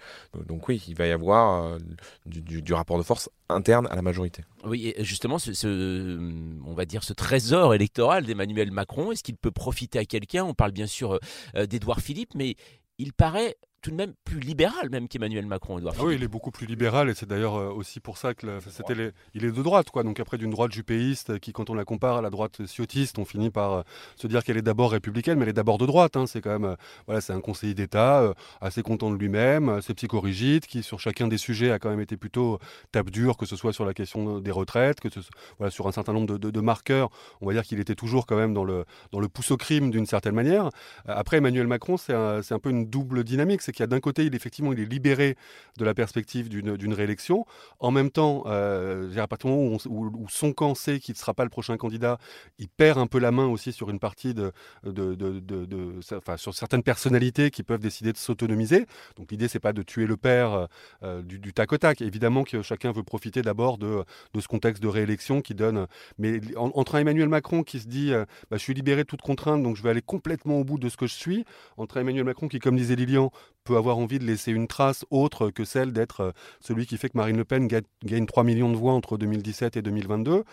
Donc 0.47 0.67
oui, 0.67 0.83
il 0.87 0.95
va 0.95 1.07
y 1.07 1.11
avoir 1.11 1.77
du 2.25 2.73
rapport 2.73 2.98
de 2.99 3.03
force 3.03 3.29
interne 3.49 3.87
à 3.89 3.95
la 3.95 4.01
majorité. 4.01 4.43
Oui, 4.63 4.93
et 4.95 5.03
justement, 5.03 5.39
ce, 5.39 6.19
on 6.65 6.73
va 6.73 6.85
dire 6.85 7.03
ce 7.03 7.13
trésor 7.13 7.73
électoral 7.73 8.25
d'Emmanuel 8.25 8.71
Macron, 8.71 9.11
est-ce 9.11 9.23
qu'il 9.23 9.37
peut 9.37 9.51
profiter 9.51 9.99
à 9.99 10.05
quelqu'un? 10.05 10.43
On 10.43 10.53
parle 10.53 10.71
bien 10.71 10.87
sûr 10.87 11.19
euh, 11.55 11.65
d'Édouard 11.65 12.01
Philippe, 12.01 12.35
mais 12.35 12.55
il 12.97 13.13
paraît 13.13 13.55
tout 13.81 13.91
de 13.91 13.95
même 13.95 14.13
plus 14.23 14.39
libéral 14.39 14.89
même 14.89 15.07
qu'Emmanuel 15.07 15.45
Macron. 15.45 15.77
Edouard 15.77 15.95
ah 15.99 16.03
oui, 16.03 16.15
il 16.15 16.23
est 16.23 16.27
beaucoup 16.27 16.51
plus 16.51 16.65
libéral 16.65 17.09
et 17.09 17.13
c'est 17.13 17.27
d'ailleurs 17.27 17.55
euh, 17.55 17.69
aussi 17.69 17.99
pour 17.99 18.17
ça 18.17 18.33
que 18.33 18.59
c'était 18.69 19.11
il 19.33 19.45
est 19.45 19.51
de 19.51 19.63
droite 19.63 19.89
quoi. 19.89 20.03
Donc 20.03 20.19
après 20.19 20.37
d'une 20.37 20.51
droite 20.51 20.71
jupéiste 20.71 21.39
qui 21.39 21.53
quand 21.53 21.69
on 21.69 21.73
la 21.73 21.85
compare 21.85 22.17
à 22.17 22.21
la 22.21 22.29
droite 22.29 22.65
ciotiste, 22.65 23.19
on 23.19 23.25
finit 23.25 23.49
par 23.49 23.73
euh, 23.73 23.81
se 24.15 24.27
dire 24.27 24.43
qu'elle 24.43 24.57
est 24.57 24.61
d'abord 24.61 24.91
républicaine, 24.91 25.37
mais 25.37 25.43
elle 25.43 25.49
est 25.49 25.53
d'abord 25.53 25.77
de 25.77 25.85
droite. 25.85 26.17
Hein. 26.17 26.25
C'est 26.27 26.41
quand 26.41 26.51
même 26.51 26.65
euh, 26.65 26.75
voilà, 27.05 27.21
c'est 27.21 27.33
un 27.33 27.41
conseiller 27.41 27.73
d'État 27.73 28.33
assez 28.61 28.81
content 28.81 29.11
de 29.11 29.15
lui-même, 29.15 29.69
assez 29.69 29.93
psychorigide, 29.93 30.65
qui 30.65 30.83
sur 30.83 30.99
chacun 30.99 31.27
des 31.27 31.37
sujets 31.37 31.71
a 31.71 31.79
quand 31.79 31.89
même 31.89 32.01
été 32.01 32.17
plutôt 32.17 32.59
tape 32.91 33.09
dure, 33.09 33.37
que 33.37 33.45
ce 33.45 33.55
soit 33.55 33.73
sur 33.73 33.85
la 33.85 33.93
question 33.93 34.39
des 34.39 34.51
retraites, 34.51 34.99
que 34.99 35.09
ce 35.09 35.19
voilà, 35.57 35.71
sur 35.71 35.87
un 35.87 35.91
certain 35.91 36.13
nombre 36.13 36.37
de, 36.37 36.49
de, 36.49 36.61
marqueurs. 36.61 37.09
On 37.41 37.47
va 37.47 37.53
dire 37.53 37.63
qu'il 37.63 37.79
était 37.79 37.95
toujours 37.95 38.25
quand 38.25 38.35
même 38.35 38.53
dans 38.53 38.63
le 38.63 38.85
dans 39.11 39.19
le 39.19 39.27
pouce 39.27 39.51
au 39.51 39.57
crime 39.57 39.91
d'une 39.91 40.05
certaine 40.05 40.35
manière. 40.35 40.69
Après 41.05 41.37
Emmanuel 41.37 41.67
Macron, 41.67 41.97
c'est 41.97 42.13
un, 42.13 42.41
un 42.49 42.59
peu 42.59 42.69
une 42.69 42.89
double 42.89 43.23
dynamique 43.23 43.61
c'est 43.69 43.73
qu'il 43.73 43.83
y 43.83 43.85
a 43.85 43.87
d'un 43.87 43.99
côté, 43.99 44.25
il, 44.25 44.33
effectivement, 44.33 44.73
il 44.73 44.79
est 44.79 44.85
libéré 44.85 45.37
de 45.77 45.85
la 45.85 45.93
perspective 45.93 46.49
d'une 46.49 46.93
réélection. 46.93 47.45
En 47.79 47.91
même 47.91 48.09
temps, 48.09 48.43
euh, 48.47 49.15
à 49.15 49.27
partir 49.27 49.51
du 49.51 49.55
moment 49.55 49.77
où, 49.87 50.25
son 50.29 50.53
camp 50.53 50.73
sait 50.73 50.99
qu'il 50.99 51.13
ne 51.13 51.17
sera 51.17 51.33
pas 51.33 51.43
le 51.43 51.49
prochain 51.49 51.77
candidat, 51.77 52.17
il 52.57 52.67
perd 52.67 52.97
un 52.97 53.07
peu 53.07 53.19
la 53.19 53.31
main 53.31 53.45
aussi 53.45 53.71
sur 53.71 53.89
une 53.89 53.99
partie 53.99 54.33
de, 54.33 54.51
de, 54.83 55.13
de, 55.13 55.99
enfin, 56.13 56.37
sur 56.37 56.53
certaines 56.53 56.83
personnalités 56.83 57.51
qui 57.51 57.63
peuvent 57.63 57.79
décider 57.79 58.11
de 58.11 58.17
s'autonomiser. 58.17 58.85
Donc 59.17 59.31
l'idée, 59.31 59.47
c'est 59.47 59.59
pas 59.59 59.73
de 59.73 59.83
tuer 59.83 60.07
le 60.07 60.17
père 60.17 60.67
euh, 61.03 61.21
du, 61.21 61.37
du, 61.37 61.53
tac 61.53 61.71
au 61.71 61.77
tac. 61.77 62.01
Évidemment 62.01 62.43
que 62.43 62.61
chacun 62.63 62.91
veut 62.91 63.03
profiter 63.03 63.41
d'abord 63.41 63.77
de, 63.77 64.03
ce 64.39 64.47
contexte 64.47 64.81
de 64.81 64.87
réélection 64.87 65.41
qui 65.41 65.53
donne. 65.53 65.85
Mais 66.17 66.41
entre 66.55 66.95
Emmanuel 66.95 67.29
Macron 67.29 67.63
qui 67.63 67.79
se 67.79 67.87
dit, 67.87 68.13
euh, 68.13 68.25
bah, 68.49 68.57
je 68.57 68.63
suis 68.63 68.73
libéré 68.73 69.03
de 69.03 69.07
toute 69.07 69.21
contrainte, 69.21 69.61
donc 69.61 69.75
je 69.75 69.83
vais 69.83 69.89
aller 69.89 70.01
complètement 70.01 70.59
au 70.59 70.63
bout 70.63 70.79
de 70.79 70.89
ce 70.89 70.97
que 70.97 71.05
je 71.05 71.13
suis, 71.13 71.45
entre 71.77 71.97
Emmanuel 71.97 72.23
Macron 72.23 72.47
qui, 72.47 72.59
comme 72.59 72.75
disait 72.75 72.95
Lilian, 72.95 73.31
peut 73.69 73.77
avoir 73.77 73.99
envie 73.99 74.17
de 74.17 74.25
laisser 74.25 74.51
une 74.51 74.67
trace 74.67 75.05
autre 75.11 75.51
que 75.51 75.63
celle 75.63 75.93
d'être 75.93 76.21
euh, 76.21 76.31
celui 76.59 76.87
qui 76.87 76.97
fait 76.97 77.09
que 77.09 77.17
Marine 77.17 77.37
Le 77.37 77.45
Pen 77.45 77.67
gagne, 77.67 78.25
3 78.25 78.43
millions 78.43 78.71
de 78.71 78.75
voix 78.75 78.93
entre 78.93 79.15
2017 79.17 79.77
et 79.77 79.81
2022. 79.83 80.43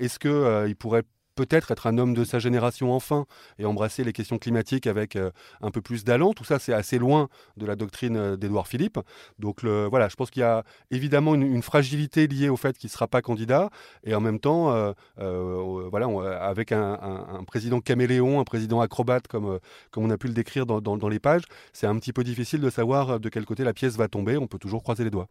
Est-ce 0.00 0.18
qu'il 0.18 0.76
pourrait 0.76 1.04
peut-être 1.36 1.70
être 1.70 1.86
un 1.86 1.98
homme 1.98 2.14
de 2.14 2.24
sa 2.24 2.40
génération 2.40 2.92
enfin 2.92 3.26
et 3.60 3.64
embrasser 3.64 4.02
les 4.02 4.12
questions 4.12 4.38
climatiques 4.38 4.88
avec 4.88 5.14
euh, 5.14 5.30
un 5.60 5.70
peu 5.70 5.80
plus 5.80 6.02
d'allant. 6.02 6.32
Tout 6.32 6.44
ça, 6.44 6.58
c'est 6.58 6.72
assez 6.72 6.98
loin 6.98 7.28
de 7.56 7.66
la 7.66 7.76
doctrine 7.76 8.16
euh, 8.16 8.36
d'Édouard 8.36 8.66
Philippe. 8.66 8.98
Donc 9.38 9.62
le, 9.62 9.86
voilà, 9.86 10.08
je 10.08 10.16
pense 10.16 10.30
qu'il 10.30 10.40
y 10.40 10.44
a 10.44 10.64
évidemment 10.90 11.34
une, 11.34 11.62
fragilité 11.62 12.26
liée 12.26 12.48
au 12.48 12.56
fait 12.56 12.78
qu'il 12.78 12.88
ne 12.88 12.92
sera 12.92 13.06
pas 13.06 13.22
candidat 13.22 13.70
et 14.04 14.14
en 14.14 14.20
même 14.20 14.38
temps, 14.38 14.72
euh, 14.72 15.88
voilà, 15.90 16.06
avec 16.40 16.72
un, 16.72 17.44
président 17.46 17.80
caméléon, 17.80 18.40
un 18.40 18.44
président 18.44 18.80
acrobate 18.80 19.26
comme, 19.26 19.58
comme 19.90 20.04
on 20.04 20.10
a 20.10 20.16
pu 20.16 20.28
le 20.28 20.32
décrire 20.32 20.64
dans, 20.64 20.80
dans 20.80 21.08
les 21.08 21.18
pages, 21.18 21.42
c'est 21.72 21.86
un 21.86 21.98
petit 21.98 22.12
peu 22.12 22.24
difficile 22.24 22.60
de 22.60 22.70
savoir 22.70 23.20
de 23.20 23.28
quel 23.28 23.44
côté 23.44 23.64
la 23.64 23.74
pièce 23.74 23.96
va 23.96 24.08
tomber. 24.08 24.36
On 24.36 24.46
peut 24.46 24.58
toujours 24.58 24.82
croiser 24.82 25.04
les 25.04 25.10
doigts. 25.10 25.28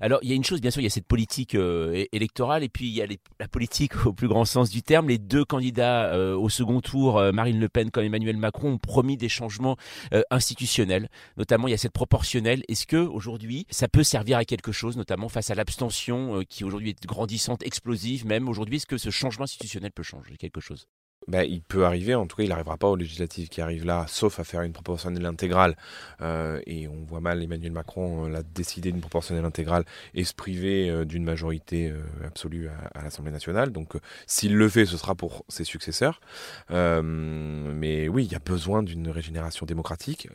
Alors, 0.00 0.20
il 0.22 0.28
y 0.28 0.32
a 0.32 0.34
une 0.34 0.44
chose, 0.44 0.60
bien 0.60 0.70
sûr, 0.70 0.80
il 0.80 0.84
y 0.84 0.86
a 0.86 0.90
cette 0.90 1.06
politique 1.06 1.54
euh, 1.54 2.04
électorale, 2.12 2.62
et 2.62 2.68
puis 2.68 2.88
il 2.88 2.94
y 2.94 3.02
a 3.02 3.06
la 3.40 3.48
politique 3.48 4.06
au 4.06 4.12
plus 4.12 4.28
grand 4.28 4.44
sens 4.44 4.70
du 4.70 4.82
terme. 4.82 5.08
Les 5.08 5.18
deux 5.18 5.44
candidats 5.44 6.12
euh, 6.12 6.36
au 6.36 6.48
second 6.48 6.80
tour, 6.80 7.18
euh, 7.18 7.32
Marine 7.32 7.58
Le 7.58 7.68
Pen 7.68 7.90
comme 7.90 8.04
Emmanuel 8.04 8.36
Macron, 8.36 8.72
ont 8.72 8.78
promis 8.78 9.16
des 9.16 9.28
changements 9.28 9.76
institutionnels. 10.30 11.08
Notamment, 11.36 11.68
il 11.68 11.72
y 11.72 11.74
a 11.74 11.78
cette 11.78 11.92
proportionnelle. 11.92 12.62
Est-ce 12.68 12.86
que 12.86 12.96
aujourd'hui, 12.96 13.66
ça 13.70 13.88
peut 13.88 14.02
servir 14.02 14.38
à 14.38 14.44
quelque 14.44 14.72
chose, 14.72 14.96
notamment 14.96 15.28
face 15.28 15.50
à 15.50 15.54
l'abstention 15.54 16.42
qui 16.48 16.64
aujourd'hui 16.64 16.90
est 16.90 17.06
grandissante, 17.06 17.62
explosive 17.62 18.26
même? 18.26 18.48
Aujourd'hui 18.48 18.76
Est-ce 18.76 18.86
que 18.86 18.98
ce 18.98 19.10
changement 19.10 19.44
institutionnel 19.44 19.92
peut 19.92 20.02
changer 20.02 20.36
quelque 20.36 20.60
chose? 20.60 20.86
Bah, 21.28 21.44
il 21.44 21.62
peut 21.62 21.86
arriver, 21.86 22.14
en 22.14 22.26
tout 22.26 22.36
cas 22.36 22.42
il 22.42 22.48
n'arrivera 22.50 22.76
pas 22.76 22.88
aux 22.88 22.96
législatives 22.96 23.48
qui 23.48 23.60
arrivent 23.60 23.86
là, 23.86 24.04
sauf 24.08 24.38
à 24.40 24.44
faire 24.44 24.62
une 24.62 24.72
proportionnelle 24.72 25.26
intégrale. 25.26 25.76
Euh, 26.20 26.60
et 26.66 26.86
on 26.88 27.04
voit 27.04 27.20
mal 27.20 27.42
Emmanuel 27.42 27.72
Macron 27.72 28.26
euh, 28.26 28.28
l'a 28.28 28.42
décidé 28.42 28.92
d'une 28.92 29.00
proportionnelle 29.00 29.44
intégrale 29.44 29.84
et 30.14 30.24
se 30.24 30.34
priver 30.34 30.90
euh, 30.90 31.04
d'une 31.04 31.24
majorité 31.24 31.92
absolue 32.24 32.68
à, 32.94 33.02
l'Assemblée 33.02 33.32
nationale. 33.32 33.70
Donc 33.70 33.94
s'il 34.26 34.56
le 34.56 34.68
fait, 34.68 34.86
ce 34.86 34.96
sera 34.96 35.14
pour 35.14 35.44
ses 35.48 35.64
successeurs. 35.64 36.20
mais 36.70 38.08
oui, 38.08 38.24
il 38.24 38.32
y 38.32 38.34
a 38.34 38.40
besoin 38.40 38.82
d'une 38.82 39.08
régénération 39.08 39.66
démocratique. 39.66 40.28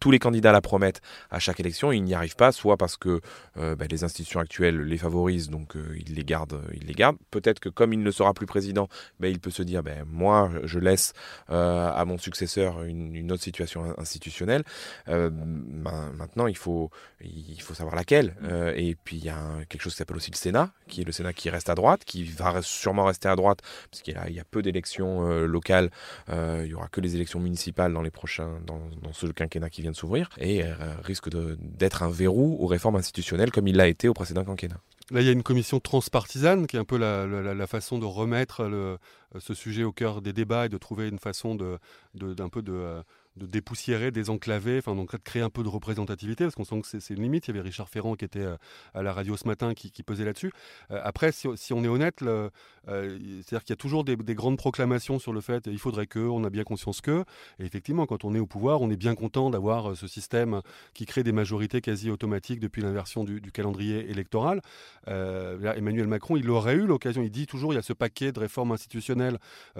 tous 0.00 0.10
les 0.10 0.18
candidats 0.18 0.52
la 0.52 0.60
promettent 0.60 1.00
à 1.30 1.38
chaque 1.38 1.60
élection, 1.60 1.92
ils 1.92 2.02
n'y 2.02 2.14
arrivent 2.14 2.36
pas, 2.36 2.52
soit 2.52 2.76
parce 2.76 2.96
que 2.96 3.20
bah, 3.56 3.86
les 3.90 4.04
institutions 4.04 4.40
actuelles 4.40 4.80
les 4.80 4.98
favorisent, 4.98 5.50
donc 5.50 5.74
ils 5.96 6.14
les 6.14 6.24
gardent. 6.24 6.60
Gardent. 6.96 7.18
Peut-être 7.30 7.60
que 7.60 7.68
comme 7.68 7.92
il 7.92 8.02
ne 8.02 8.10
sera 8.10 8.32
plus 8.32 8.46
président, 8.46 8.88
bah, 9.20 9.28
il 9.36 9.40
peut 9.40 9.50
se 9.50 9.62
dire, 9.62 9.82
ben, 9.82 10.04
moi, 10.10 10.50
je 10.64 10.78
laisse 10.78 11.12
euh, 11.50 11.90
à 11.92 12.04
mon 12.04 12.18
successeur 12.18 12.82
une, 12.84 13.30
autre 13.30 13.42
situation 13.42 13.98
institutionnelle. 13.98 14.64
Euh, 15.08 15.30
ben, 15.30 16.12
maintenant, 16.16 16.46
il 16.46 16.56
faut, 16.56 16.90
il 17.20 17.60
faut 17.60 17.74
savoir 17.74 17.94
laquelle. 17.94 18.34
Mm. 18.40 18.48
Euh, 18.50 18.72
et 18.76 18.96
puis, 19.04 19.16
il 19.18 19.24
y 19.24 19.28
a 19.28 19.42
quelque 19.68 19.82
chose 19.82 19.92
qui 19.92 19.98
s'appelle 19.98 20.16
aussi 20.16 20.30
le 20.30 20.36
Sénat, 20.36 20.70
qui 20.88 21.02
est 21.02 21.04
le 21.04 21.12
Sénat 21.12 21.34
qui 21.34 21.50
reste 21.50 21.68
à 21.68 21.74
droite, 21.74 22.04
qui 22.04 22.24
va 22.24 22.62
sûrement 22.62 23.04
rester 23.04 23.28
à 23.28 23.36
droite, 23.36 23.60
parce 23.90 24.02
qu'il 24.02 24.14
y, 24.14 24.16
a, 24.16 24.28
il 24.28 24.34
y 24.34 24.40
a 24.40 24.44
peu 24.44 24.62
d'élections 24.62 25.22
locales. 25.46 25.90
il 26.28 26.64
n'y 26.64 26.74
aura 26.74 26.88
que 26.88 27.00
les 27.00 27.14
élections 27.14 27.40
municipales 27.40 27.92
dans 27.92 28.02
les 28.02 28.10
prochains, 28.10 28.60
dans, 28.66 28.80
dans 29.02 29.12
ce 29.12 29.26
quinquennat 29.26 29.70
qui 29.70 29.82
vient 29.82 29.90
de 29.90 29.96
s'ouvrir, 29.96 30.30
et 30.38 30.62
risque 31.04 31.28
d'être 31.28 32.02
un 32.02 32.10
verrou 32.10 32.56
aux 32.60 32.66
réformes 32.66 32.96
institutionnelles 32.96 33.50
comme 33.50 33.68
il 33.68 33.76
l'a 33.76 33.88
été 33.88 34.08
au 34.08 34.14
précédent 34.14 34.44
quinquennat. 34.44 34.80
Là, 35.12 35.20
il 35.20 35.26
y 35.26 35.28
a 35.28 35.32
une 35.32 35.44
commission 35.44 35.78
transpartisane 35.78 36.66
qui 36.66 36.76
est 36.76 36.80
un 36.80 36.84
peu 36.84 36.96
la, 36.96 37.66
façon 37.68 37.98
de 37.98 38.04
remettre 38.04 38.98
ce 39.38 39.54
sujet 39.54 39.84
au 39.84 39.92
cœur 39.92 40.20
des 40.20 40.32
débats 40.32 40.66
et 40.66 40.68
de 40.68 40.78
trouver 40.78 41.08
une 41.08 41.20
façon 41.20 41.54
d'un 41.54 42.48
peu 42.48 42.62
de, 42.62 42.72
euh, 42.72 43.02
de 43.36 43.46
dépoussiérer, 43.46 44.10
désenclaver, 44.10 44.78
enfin 44.78 44.94
donc 44.94 45.12
de 45.12 45.16
créer 45.18 45.42
un 45.42 45.50
peu 45.50 45.62
de 45.62 45.68
représentativité, 45.68 46.44
parce 46.44 46.54
qu'on 46.54 46.64
sent 46.64 46.80
que 46.80 47.00
c'est 47.00 47.14
une 47.14 47.22
limite. 47.22 47.48
Il 47.48 47.54
y 47.54 47.58
avait 47.58 47.66
Richard 47.66 47.88
Ferrand 47.88 48.14
qui 48.14 48.24
était 48.24 48.40
euh, 48.40 48.56
à 48.94 49.02
la 49.02 49.12
radio 49.12 49.36
ce 49.36 49.46
matin 49.46 49.74
qui, 49.74 49.90
pesait 50.02 50.24
là-dessus. 50.24 50.52
Euh, 50.90 51.00
après, 51.02 51.32
si, 51.32 51.72
on 51.72 51.84
est 51.84 51.88
honnête, 51.88 52.22
euh, 52.22 52.48
c'est-à-dire 52.86 53.64
qu'il 53.64 53.70
y 53.70 53.72
a 53.72 53.76
toujours 53.76 54.04
des, 54.04 54.16
grandes 54.16 54.58
proclamations 54.58 55.18
sur 55.18 55.32
le 55.32 55.40
fait 55.40 55.66
il 55.66 55.78
faudrait 55.78 56.06
que, 56.06 56.18
on 56.18 56.44
a 56.44 56.50
bien 56.50 56.64
conscience 56.64 57.00
que, 57.00 57.24
et 57.58 57.64
effectivement, 57.64 58.06
quand 58.06 58.24
on 58.24 58.34
est 58.34 58.38
au 58.38 58.46
pouvoir, 58.46 58.80
on 58.80 58.90
est 58.90 58.96
bien 58.96 59.14
content 59.14 59.50
d'avoir 59.50 59.96
ce 59.96 60.06
système 60.06 60.60
qui 60.94 61.06
crée 61.06 61.22
des 61.22 61.32
majorités 61.32 61.80
quasi 61.80 62.10
automatiques 62.10 62.60
depuis 62.60 62.82
l'inversion 62.82 63.24
du, 63.24 63.40
calendrier 63.52 64.10
électoral. 64.10 64.60
Emmanuel 65.06 66.06
Macron, 66.06 66.36
il 66.36 66.48
aurait 66.50 66.74
eu 66.74 66.86
l'occasion, 66.86 67.22
il 67.22 67.30
dit 67.30 67.46
toujours 67.46 67.72
il 67.72 67.76
y 67.76 67.78
a 67.78 67.82
ce 67.82 67.92
paquet 67.92 68.32
de 68.32 68.38
réformes 68.38 68.72
institutionnelles 68.72 69.38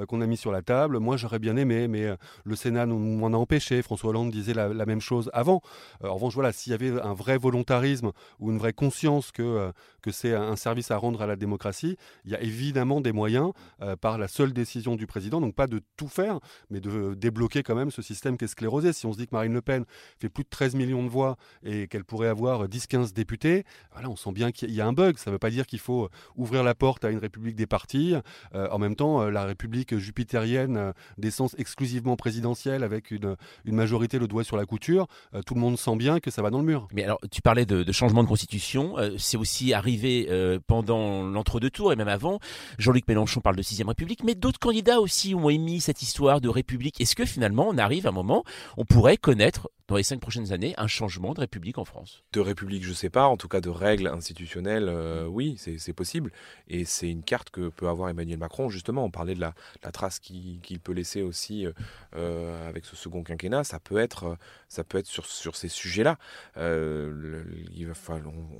qu'on 0.08 0.20
a 0.20 0.26
mis 0.26 0.36
sur 0.36 0.50
la 0.50 0.62
table. 0.62 0.98
Moi, 0.98 1.16
j'aurais 1.16 1.38
bien 1.38 1.56
aimé, 1.56 1.88
mais 1.88 2.08
le 2.44 2.56
Sénat 2.56 2.86
nous 2.86 3.24
en 3.24 3.32
a 3.32 3.36
François 3.82 4.10
Hollande 4.10 4.30
disait 4.30 4.54
la, 4.54 4.86
même 4.86 5.00
chose 5.00 5.30
avant. 5.32 5.62
Euh, 6.04 6.08
en 6.08 6.14
revanche, 6.14 6.34
voilà, 6.34 6.52
s'il 6.52 6.72
y 6.72 6.74
avait 6.74 7.00
un 7.00 7.14
vrai 7.14 7.38
volontarisme 7.38 8.12
ou 8.38 8.50
une 8.50 8.58
vraie 8.58 8.72
conscience 8.72 9.32
que, 9.32 9.42
euh, 9.42 9.72
que 10.02 10.10
c'est 10.10 10.34
un 10.34 10.56
service 10.56 10.90
à 10.90 10.96
rendre 10.96 11.22
à 11.22 11.26
la 11.26 11.36
démocratie, 11.36 11.96
il 12.24 12.32
y 12.32 12.34
a 12.34 12.40
évidemment 12.40 13.00
des 13.00 13.12
moyens 13.12 13.52
euh, 13.82 13.96
par 13.96 14.18
la 14.18 14.28
seule 14.28 14.52
décision 14.52 14.96
du 14.96 15.06
président, 15.06 15.40
donc 15.40 15.54
pas 15.54 15.66
de 15.66 15.80
tout 15.96 16.08
faire, 16.08 16.40
mais 16.70 16.80
de 16.80 17.14
débloquer 17.14 17.62
quand 17.62 17.74
même 17.74 17.90
ce 17.90 18.02
système 18.02 18.36
qui 18.36 18.44
est 18.44 18.48
sclérosé. 18.48 18.92
Si 18.92 19.06
on 19.06 19.12
se 19.12 19.18
dit 19.18 19.26
que 19.26 19.34
Marine 19.34 19.54
Le 19.54 19.62
Pen 19.62 19.84
fait 20.18 20.28
plus 20.28 20.44
de 20.44 20.48
13 20.48 20.74
millions 20.74 21.02
de 21.02 21.08
voix 21.08 21.36
et 21.62 21.88
qu'elle 21.88 22.04
pourrait 22.04 22.28
avoir 22.28 22.66
10-15 22.66 23.12
députés, 23.12 23.64
voilà, 23.92 24.10
on 24.10 24.16
sent 24.16 24.32
bien 24.32 24.52
qu'il 24.52 24.70
y 24.72 24.80
a 24.80 24.86
un 24.86 24.92
bug. 24.92 25.18
Ça 25.18 25.30
ne 25.30 25.34
veut 25.34 25.38
pas 25.38 25.50
dire 25.50 25.66
qu'il 25.66 25.80
faut 25.80 26.08
ouvrir 26.36 26.62
la 26.62 26.74
porte 26.74 27.04
à 27.04 27.10
une 27.10 27.18
république 27.18 27.56
des 27.56 27.66
partis. 27.66 28.14
en 28.54 28.78
même 28.78 28.96
temps, 28.96 29.28
la 29.28 29.44
république 29.44 29.96
jupitérienne 29.96 30.92
d'essence 31.18 31.54
exclusivement 31.58 32.16
présidentielle 32.16 32.82
avec 32.82 33.10
une 33.10 33.35
une, 33.64 33.76
majorité 33.76 34.18
le 34.18 34.26
doigt 34.26 34.44
sur 34.44 34.56
la 34.56 34.64
couture, 34.64 35.06
euh, 35.34 35.42
tout 35.42 35.54
le 35.54 35.60
monde 35.60 35.78
sent 35.78 35.96
bien 35.96 36.20
que 36.20 36.30
ça 36.30 36.42
va 36.42 36.50
dans 36.50 36.58
le 36.58 36.64
mur. 36.64 36.88
Mais 36.92 37.04
alors, 37.04 37.18
tu 37.30 37.42
parlais 37.42 37.66
de, 37.66 37.90
changement 37.92 38.22
de 38.22 38.28
constitution, 38.28 38.98
euh, 38.98 39.10
c'est 39.18 39.36
aussi 39.36 39.72
arrivé 39.72 40.26
euh, 40.30 40.58
pendant 40.66 41.22
l'entre-deux 41.22 41.70
tours 41.70 41.92
et 41.92 41.96
même 41.96 42.08
avant. 42.08 42.38
Jean-Luc 42.78 43.06
Mélenchon 43.08 43.40
parle 43.40 43.56
de 43.56 43.62
sixième 43.62 43.88
République, 43.88 44.24
mais 44.24 44.34
d'autres 44.34 44.58
candidats 44.58 45.00
aussi 45.00 45.34
ont 45.34 45.48
émis 45.48 45.80
cette 45.80 46.02
histoire 46.02 46.40
de 46.40 46.48
République. 46.48 47.00
Est-ce 47.00 47.16
que 47.16 47.24
finalement, 47.24 47.68
on 47.68 47.78
arrive 47.78 48.06
à 48.06 48.10
un 48.10 48.12
moment, 48.12 48.44
on 48.76 48.84
pourrait 48.84 49.16
connaître 49.16 49.70
dans 49.88 49.96
les 49.96 50.02
cinq 50.02 50.20
prochaines 50.20 50.52
années 50.52 50.74
un 50.78 50.88
changement 50.88 51.32
de 51.32 51.40
République 51.40 51.78
en 51.78 51.84
France? 51.84 52.24
De 52.32 52.40
République, 52.40 52.82
je 52.82 52.90
ne 52.90 52.94
sais 52.94 53.10
pas. 53.10 53.26
En 53.26 53.36
tout 53.36 53.48
cas, 53.48 53.60
de 53.60 53.70
règles 53.70 54.08
institutionnelles, 54.08 54.92
oui, 55.28 55.56
c'est 55.58 55.92
possible. 55.92 56.32
Et 56.68 56.84
c'est 56.84 57.08
une 57.08 57.22
carte 57.22 57.50
que 57.50 57.68
peut 57.68 57.88
avoir 57.88 58.08
Emmanuel 58.08 58.38
Macron. 58.38 58.68
Justement, 58.68 59.04
on 59.04 59.10
parlait 59.10 59.34
de 59.34 59.40
la, 59.40 59.54
trace 59.92 60.18
qu'il 60.18 60.80
peut 60.82 60.92
laisser 60.92 61.22
aussi 61.22 61.66
avec 62.12 62.84
ce 62.84 62.96
second 62.96 63.15
quinquennat, 63.22 63.64
ça 63.64 63.80
peut 63.80 63.98
être, 63.98 64.36
ça 64.68 64.84
peut 64.84 64.98
être 64.98 65.06
sur, 65.06 65.26
sur 65.26 65.56
ces 65.56 65.68
sujets-là. 65.68 66.18
Euh, 66.56 67.42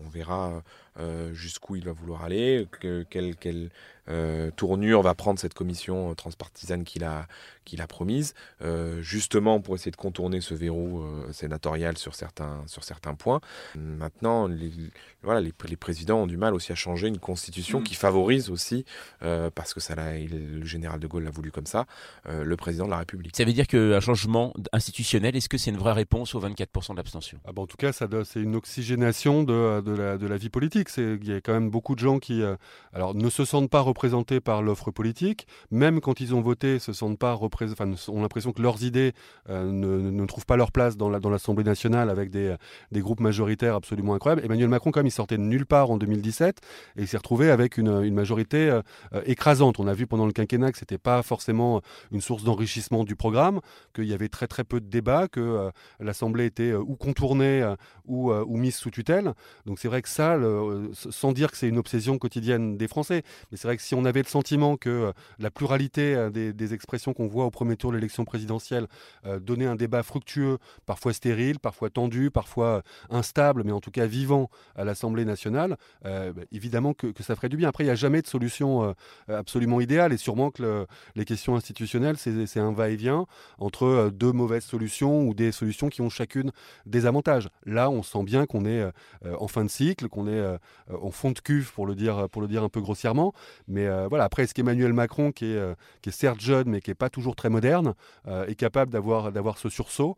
on, 0.04 0.08
verra 0.08 0.62
euh, 0.98 1.32
jusqu'où 1.34 1.76
il 1.76 1.84
va 1.84 1.92
vouloir 1.92 2.24
aller, 2.24 2.68
quelle, 3.10 3.36
quelle 3.36 3.56
euh, 3.56 3.68
tournure 4.56 5.02
va 5.02 5.14
prendre 5.14 5.38
cette 5.38 5.54
commission 5.54 6.14
transpartisane 6.14 6.84
qu'il 6.84 7.04
a, 7.04 7.26
qu'il 7.64 7.80
a 7.80 7.86
promise, 7.86 8.34
justement 9.00 9.60
pour 9.60 9.74
essayer 9.74 9.90
de 9.90 9.96
contourner 9.96 10.40
ce 10.40 10.54
verrou 10.54 11.04
sénatorial 11.32 11.98
sur 11.98 12.14
certains, 12.14 12.62
sur 12.66 12.84
certains 12.84 13.14
points. 13.14 13.40
Maintenant, 13.74 14.46
les, 14.46 14.70
voilà, 15.22 15.40
les, 15.40 15.52
les, 15.68 15.76
présidents 15.76 16.22
ont 16.22 16.26
du 16.26 16.36
mal 16.36 16.54
aussi 16.54 16.72
à 16.72 16.74
changer 16.74 17.08
une 17.08 17.18
constitution 17.18 17.80
mm. 17.80 17.84
qui 17.84 17.94
favorise 17.94 18.50
aussi, 18.50 18.84
parce 19.20 19.74
que 19.74 19.80
ça 19.80 19.94
le 19.96 20.64
général 20.64 21.00
de 21.00 21.06
Gaulle 21.06 21.24
l'a 21.24 21.30
voulu 21.30 21.50
comme 21.50 21.66
ça, 21.66 21.86
le 22.26 22.56
président 22.56 22.86
de 22.86 22.90
la 22.90 22.98
République. 22.98 23.36
Ça 23.36 23.44
veut 23.44 23.52
dire 23.52 23.66
qu'un 23.66 24.00
changement 24.00 24.54
institutionnel, 24.72 25.36
est-ce 25.36 25.48
que 25.48 25.58
c'est 25.58 25.70
une 25.70 25.76
vraie 25.76 25.92
réponse 25.92 26.34
aux 26.34 26.40
24% 26.40 26.94
d'abstention 26.94 27.38
ah 27.46 27.52
bah, 27.52 27.62
En 27.62 27.66
tout 27.66 27.76
cas, 27.76 27.92
c'est 27.92 28.40
une 28.40 28.56
oxygénation 28.56 29.42
de, 29.42 29.80
de, 29.80 29.92
la, 29.92 30.18
de, 30.18 30.26
la, 30.26 30.36
vie 30.36 30.50
polique. 30.50 30.76
Il 30.96 31.26
y 31.26 31.32
a 31.32 31.40
quand 31.40 31.52
même 31.52 31.70
beaucoup 31.70 31.94
de 31.94 32.00
gens 32.00 32.18
qui 32.18 32.42
euh, 32.42 32.56
alors, 32.92 33.14
ne 33.14 33.28
se 33.30 33.44
sentent 33.44 33.70
pas 33.70 33.80
représentés 33.80 33.95
représentés 33.96 34.40
par 34.40 34.61
l'offre 34.62 34.90
politique. 34.90 35.46
Même 35.70 36.00
quand 36.00 36.20
ils 36.20 36.35
ont 36.35 36.42
voté, 36.42 36.78
se 36.78 36.92
sentent 36.92 37.18
pas 37.18 37.35
enfin, 37.40 37.90
ont 38.09 38.20
l'impression 38.20 38.52
que 38.52 38.61
leurs 38.61 38.85
idées 38.85 39.12
ne, 39.48 39.64
ne, 39.64 40.26
trouvent 40.26 40.44
pas 40.44 40.56
leur 40.56 40.70
place 40.70 40.98
dans 40.98 41.09
l'Assemblée 41.09 41.64
nationale 41.64 42.11
avec 42.11 42.30
des, 42.30 42.54
des, 42.92 43.00
groupes 43.00 43.20
majoritaires 43.20 43.74
absolument 43.74 44.14
incroyables. 44.14 44.44
Emmanuel 44.44 44.68
Macron, 44.68 44.90
comme 44.90 45.06
il 45.06 45.11
sortait 45.11 45.38
de 45.38 45.42
nulle 45.42 45.64
part 45.64 45.90
en 45.90 45.96
2017, 45.96 46.61
et 46.96 47.02
il 47.02 47.09
s'est 47.09 47.16
retrouvé 47.16 47.50
avec 47.50 47.78
une, 47.78 48.11
majorité 48.11 48.80
écrasante. 49.24 49.80
On 49.80 49.87
a 49.87 49.94
vu 49.94 50.06
pendant 50.06 50.26
le 50.26 50.32
quinquennat 50.32 50.72
que 50.72 50.78
c'était 50.78 50.98
pas 50.98 51.22
forcément 51.22 51.80
une 52.12 52.20
source 52.20 52.44
d'enrichissement 52.44 53.04
du 53.04 53.16
programme, 53.16 53.61
qu'il 53.94 54.04
y 54.04 54.12
avait 54.12 54.28
très 54.28 54.46
très 54.46 54.64
peu 54.64 54.80
de 54.80 54.87
débats, 54.87 55.28
que 55.28 55.70
l'Assemblée 56.00 56.44
était 56.44 56.74
ou 56.74 56.96
contournée 56.96 57.74
ou, 58.04 58.32
ou 58.32 58.56
mise 58.56 58.76
sous 58.76 58.90
tutelle. 58.90 59.32
Donc 59.64 59.78
c'est 59.78 59.88
vrai 59.88 60.02
que 60.02 60.09
ça, 60.09 60.37
sans 60.92 61.32
dire 61.32 61.50
que 61.50 61.56
c'est 61.56 61.68
une 61.68 61.78
obsession 61.78 62.18
quotidienne 62.18 62.76
des 62.76 62.88
Français, 62.88 63.22
mais 63.50 63.56
c'est 63.56 63.68
vrai 63.68 63.76
que 63.76 63.86
si 63.87 63.94
on 63.94 64.05
avait 64.05 64.22
le 64.22 64.29
sentiment 64.29 64.77
que 64.77 64.90
euh, 64.90 65.12
la 65.38 65.51
pluralité 65.51 66.14
euh, 66.16 66.31
des, 66.31 66.75
expressions 66.75 67.14
qu'on 67.14 67.29
voit 67.29 67.44
au 67.44 67.51
premier 67.51 67.77
tour 67.77 67.92
de 67.92 67.96
l'élection 67.96 68.25
présidentielle 68.25 68.88
euh, 69.25 69.38
donnait 69.38 69.66
un 69.66 69.77
débat 69.77 70.03
fructueux, 70.03 70.59
parfois 70.87 71.12
stérile, 71.12 71.61
parfois 71.61 71.88
tendu, 71.88 72.33
parfois 72.33 72.83
instable, 73.11 73.62
mais 73.64 73.70
en 73.70 73.81
tout 73.81 73.92
cas 73.92 74.07
vivant 74.07 74.51
à 74.75 74.85
l'Assemblée 74.85 75.25
nationale, 75.25 75.77
bah, 76.03 76.33
évidemment 76.51 76.92
que, 76.94 77.12
ça 77.20 77.37
ferait 77.37 77.49
du 77.49 77.57
bien. 77.57 77.68
Après, 77.68 77.85
il 77.85 77.87
n'y 77.87 77.92
a 77.92 77.96
jamais 77.96 78.22
de 78.22 78.27
solution 78.27 78.94
absolument 79.29 79.81
idéale, 79.81 80.12
et 80.12 80.16
sûrement 80.16 80.51
que 80.51 80.87
les 81.14 81.25
questions 81.25 81.57
institutionnelles, 81.57 82.16
c'est 82.16 82.61
un 82.61 82.72
va-et-vient 82.72 83.27
entre 83.59 84.11
deux 84.12 84.33
mauvaises 84.33 84.64
solutions 84.64 85.27
ou 85.27 85.35
des 85.35 85.53
solutions 85.53 85.88
qui 85.88 86.03
ont 86.03 86.11
chacune 86.11 86.51
des 86.85 87.07
avantages. 87.07 87.49
Là, 87.64 87.90
on 87.90 88.03
sent 88.03 88.25
bien 88.25 88.46
qu'on 88.46 88.64
est 88.64 88.85
en 89.38 89.49
fin 89.49 89.64
de 89.64 89.70
cycle, 89.70 90.09
qu'on 90.09 90.27
est 90.27 90.59
en 90.90 91.11
fond 91.11 91.31
de 91.31 91.38
cuve, 91.38 91.72
pour 91.72 91.87
le 91.87 91.94
dire, 91.94 92.18
un 92.18 92.68
peu 92.68 92.81
grossièrement. 92.81 93.33
Euh, 93.84 94.06
voilà, 94.08 94.24
après, 94.24 94.44
est-ce 94.44 94.54
qu'Emmanuel 94.54 94.92
Macron, 94.92 95.32
qui 95.32 95.46
est, 95.46 95.56
euh, 95.56 95.74
certes 96.08 96.40
jeune, 96.40 96.68
mais 96.68 96.80
qui 96.80 96.90
n'est 96.90 96.94
pas 96.94 97.10
toujours 97.10 97.36
très 97.36 97.50
moderne, 97.50 97.94
euh, 98.28 98.46
est 98.46 98.54
capable 98.54 98.90
d'avoir, 98.90 99.32
d'avoir 99.32 99.58
ce 99.58 99.68
sursaut 99.68 100.16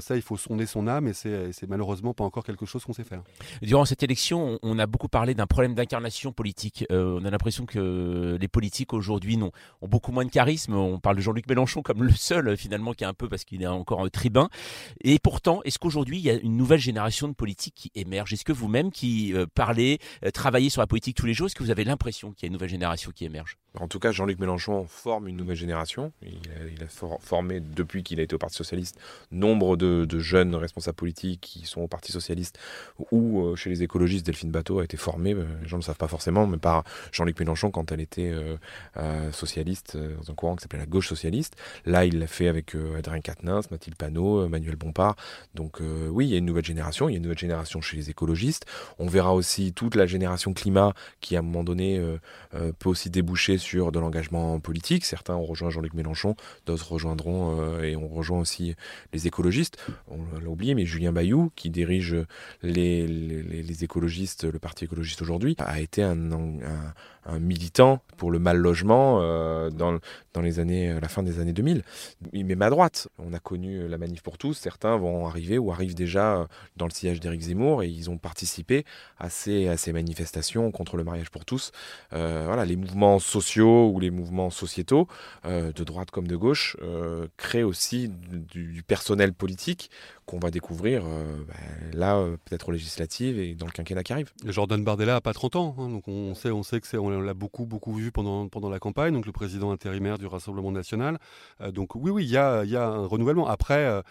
Ça, 0.00 0.16
il 0.16 0.22
faut 0.22 0.36
sonder 0.36 0.66
son 0.66 0.88
âme, 0.88 1.06
et 1.08 1.12
c'est, 1.12 1.68
malheureusement 1.68 2.14
pas 2.14 2.24
encore 2.24 2.44
quelque 2.44 2.66
chose 2.66 2.84
qu'on 2.84 2.92
sait 2.92 3.04
faire. 3.04 3.22
Durant 3.62 3.84
cette 3.84 4.02
élection, 4.02 4.58
on 4.62 4.78
a 4.78 4.86
beaucoup 4.86 5.08
parlé 5.08 5.34
d'un 5.34 5.46
problème 5.46 5.74
d'incarnation 5.74 6.32
politique. 6.32 6.84
on 6.90 7.24
a 7.24 7.30
l'impression 7.30 7.66
que 7.66 8.36
les 8.40 8.48
politiques 8.48 8.92
aujourd'hui 8.92 9.36
ont, 9.40 9.52
ont 9.82 9.88
beaucoup 9.88 10.12
moins 10.12 10.24
de 10.24 10.30
charisme. 10.30 10.74
On 10.74 10.98
parle 10.98 11.16
de 11.16 11.20
Jean-Luc 11.20 11.48
Mélenchon 11.48 11.82
comme 11.82 12.02
le 12.02 12.12
seul, 12.12 12.56
finalement, 12.56 12.92
qui 12.92 13.04
est 13.04 13.06
un 13.06 13.14
peu 13.14 13.28
parce 13.28 13.44
qu'il 13.44 13.62
est 13.62 13.66
encore 13.66 14.00
un 14.00 14.08
tribun. 14.08 14.48
Et 15.02 15.18
pourtant, 15.18 15.60
est-ce 15.64 15.78
qu'aujourd'hui, 15.78 16.18
il 16.18 16.24
y 16.24 16.30
a 16.30 16.34
une 16.34 16.56
nouvelle 16.56 16.80
génération 16.80 17.28
de 17.28 17.34
politiques 17.34 17.74
qui 17.74 17.92
émerge? 17.94 18.32
Est-ce 18.32 18.44
que 18.44 18.52
vous-même, 18.52 18.90
qui 18.90 19.34
parlez, 19.54 19.98
travaillez 20.32 20.70
sur 20.70 20.80
la 20.80 20.86
politique 20.86 21.16
tous 21.16 21.26
les 21.26 21.34
jours, 21.34 21.46
est-ce 21.46 21.54
que 21.54 21.62
vous 21.62 21.70
avez 21.70 21.84
l'impression 21.84 22.32
qu'il 22.32 22.44
y 22.44 22.46
a 22.46 22.48
une 22.48 22.52
nouvelle 22.54 22.68
génération? 22.68 22.95
Qui 23.12 23.24
émerge 23.24 23.58
En 23.80 23.88
tout 23.88 23.98
cas, 23.98 24.12
Jean-Luc 24.12 24.38
Mélenchon 24.38 24.86
forme 24.88 25.28
une 25.28 25.36
nouvelle 25.36 25.56
génération. 25.56 26.12
Il 26.22 26.82
a, 26.82 26.86
formé, 27.20 27.60
depuis 27.60 28.02
qu'il 28.02 28.20
a 28.20 28.22
été 28.22 28.34
au 28.34 28.38
Parti 28.38 28.56
Socialiste, 28.56 28.98
nombre 29.30 29.76
de, 29.76 30.06
jeunes 30.18 30.54
responsables 30.54 30.96
politiques 30.96 31.40
qui 31.40 31.66
sont 31.66 31.82
au 31.82 31.88
Parti 31.88 32.10
Socialiste 32.10 32.58
ou 33.10 33.42
euh, 33.42 33.56
chez 33.56 33.68
les 33.70 33.82
écologistes. 33.82 34.24
Delphine 34.24 34.50
Bateau 34.50 34.80
a 34.80 34.84
été 34.84 34.96
formée, 34.96 35.34
euh, 35.34 35.44
les 35.60 35.68
gens 35.68 35.76
ne 35.76 35.82
le 35.82 35.86
savent 35.86 35.96
pas 35.96 36.08
forcément, 36.08 36.46
mais 36.46 36.56
par 36.56 36.84
Jean-Luc 37.12 37.38
Mélenchon 37.38 37.70
quand 37.70 37.92
elle 37.92 38.00
était 38.00 38.32
euh, 38.96 39.32
socialiste 39.32 39.96
dans 39.96 40.30
un 40.30 40.34
courant 40.34 40.56
qui 40.56 40.62
s'appelait 40.62 40.78
la 40.78 40.86
gauche 40.86 41.08
socialiste. 41.08 41.56
Là, 41.84 42.06
il 42.06 42.18
l'a 42.18 42.26
fait 42.26 42.48
avec 42.48 42.74
Adrien 42.96 43.20
Quatennens, 43.20 43.70
Mathilde 43.70 43.96
Panot, 43.96 44.48
Manuel 44.48 44.76
Bompard. 44.76 45.16
Donc 45.54 45.80
oui, 45.80 46.26
il 46.26 46.30
y 46.30 46.34
a 46.34 46.38
une 46.38 46.46
nouvelle 46.46 46.64
génération. 46.64 47.08
Il 47.08 47.12
y 47.12 47.14
a 47.14 47.18
une 47.18 47.22
nouvelle 47.22 47.38
génération 47.38 47.80
chez 47.80 47.96
les 47.96 48.10
écologistes. 48.10 48.64
On 48.98 49.06
verra 49.06 49.34
aussi 49.34 49.72
toute 49.72 49.94
la 49.94 50.06
génération 50.06 50.54
climat 50.54 50.94
qui, 51.20 51.36
à 51.36 51.40
un 51.40 51.42
moment 51.42 51.64
donné, 51.64 52.00
euh, 52.56 52.72
peut 52.78 52.88
aussi 52.88 53.10
déboucher 53.10 53.58
sur 53.58 53.65
de 53.74 53.98
l'engagement 53.98 54.60
politique. 54.60 55.04
Certains 55.04 55.34
ont 55.34 55.44
rejoint 55.44 55.70
Jean-Luc 55.70 55.94
Mélenchon, 55.94 56.36
d'autres 56.66 56.92
rejoindront 56.92 57.60
euh, 57.60 57.82
et 57.82 57.96
on 57.96 58.06
rejoint 58.08 58.38
aussi 58.38 58.74
les 59.12 59.26
écologistes. 59.26 59.76
On 60.08 60.18
l'a 60.40 60.48
oublié, 60.48 60.74
mais 60.74 60.86
Julien 60.86 61.12
Bayou, 61.12 61.50
qui 61.56 61.70
dirige 61.70 62.16
les, 62.62 63.84
écologistes, 63.84 64.44
le 64.44 64.58
Parti 64.58 64.84
écologiste 64.84 65.22
aujourd'hui, 65.22 65.56
a 65.58 65.80
été 65.80 66.02
un, 66.02 66.16
militant 67.40 68.00
pour 68.16 68.30
le 68.30 68.38
mal 68.38 68.56
logement 68.56 69.18
euh, 69.20 69.68
dans, 69.70 69.98
les 70.40 70.60
années, 70.60 70.92
euh, 70.92 71.00
la 71.00 71.08
fin 71.08 71.24
des 71.24 71.40
années 71.40 71.52
2000. 71.52 71.82
Il 72.32 72.46
met 72.46 72.64
à 72.64 72.70
droite. 72.70 73.08
On 73.18 73.32
a 73.32 73.40
connu 73.40 73.88
la 73.88 73.98
manif 73.98 74.22
pour 74.22 74.38
tous. 74.38 74.54
Certains 74.54 74.96
vont 74.96 75.26
arriver 75.26 75.58
ou 75.58 75.72
arrivent 75.72 75.96
déjà 75.96 76.46
dans 76.76 76.86
le 76.86 76.92
sillage 76.92 77.18
d'Éric 77.18 77.40
Zemmour 77.40 77.82
et 77.82 77.88
ils 77.88 78.10
ont 78.10 78.18
participé 78.18 78.84
à 79.18 79.28
ces 79.28 79.92
manifestations 79.92 80.70
contre 80.70 80.96
le 80.96 81.02
mariage 81.02 81.30
pour 81.30 81.44
tous. 81.44 81.72
voilà, 82.12 82.64
les 82.64 82.76
mouvements 82.76 83.18
sociaux 83.18 83.45
ou 83.54 84.00
les 84.00 84.10
mouvements 84.10 84.50
sociétaux, 84.50 85.08
de 85.44 85.84
droite 85.84 86.10
comme 86.10 86.26
de 86.26 86.36
gauche, 86.36 86.76
créent 87.36 87.62
aussi 87.62 88.08
du, 88.08 88.82
personnel 88.86 89.32
politique 89.32 89.90
qu'on 90.26 90.38
va 90.40 90.50
découvrir 90.50 91.04
euh, 91.06 91.36
bah, 91.46 91.54
là, 91.92 92.16
euh, 92.16 92.36
peut-être 92.44 92.68
aux 92.68 92.72
législatives 92.72 93.38
et 93.38 93.54
dans 93.54 93.66
le 93.66 93.72
quinquennat 93.72 94.02
qui 94.02 94.12
arrive. 94.12 94.32
Jordan 94.44 94.82
Bardella 94.82 95.16
a 95.16 95.20
pas 95.20 95.32
30 95.32 95.56
ans, 95.56 95.76
hein, 95.78 95.88
donc 95.88 96.08
on 96.08 96.34
sait, 96.34 96.50
on 96.50 96.64
sait 96.64 96.80
que 96.80 96.86
c'est, 96.88 96.98
on 96.98 97.08
l'a 97.08 97.34
beaucoup, 97.34 97.64
beaucoup 97.64 97.94
vu 97.94 98.10
pendant, 98.10 98.48
pendant 98.48 98.68
la 98.68 98.80
campagne, 98.80 99.14
donc 99.14 99.24
le 99.24 99.32
président 99.32 99.70
intérimaire 99.70 100.18
du 100.18 100.26
Rassemblement 100.26 100.72
national. 100.72 101.18
Euh, 101.60 101.70
donc 101.70 101.94
oui, 101.94 102.10
oui, 102.10 102.24
il 102.24 102.30
y 102.30 102.36
a, 102.36 102.64
y 102.64 102.76
a, 102.76 102.86
un 102.86 103.06
renouvellement. 103.06 103.46
Après, 103.46 104.02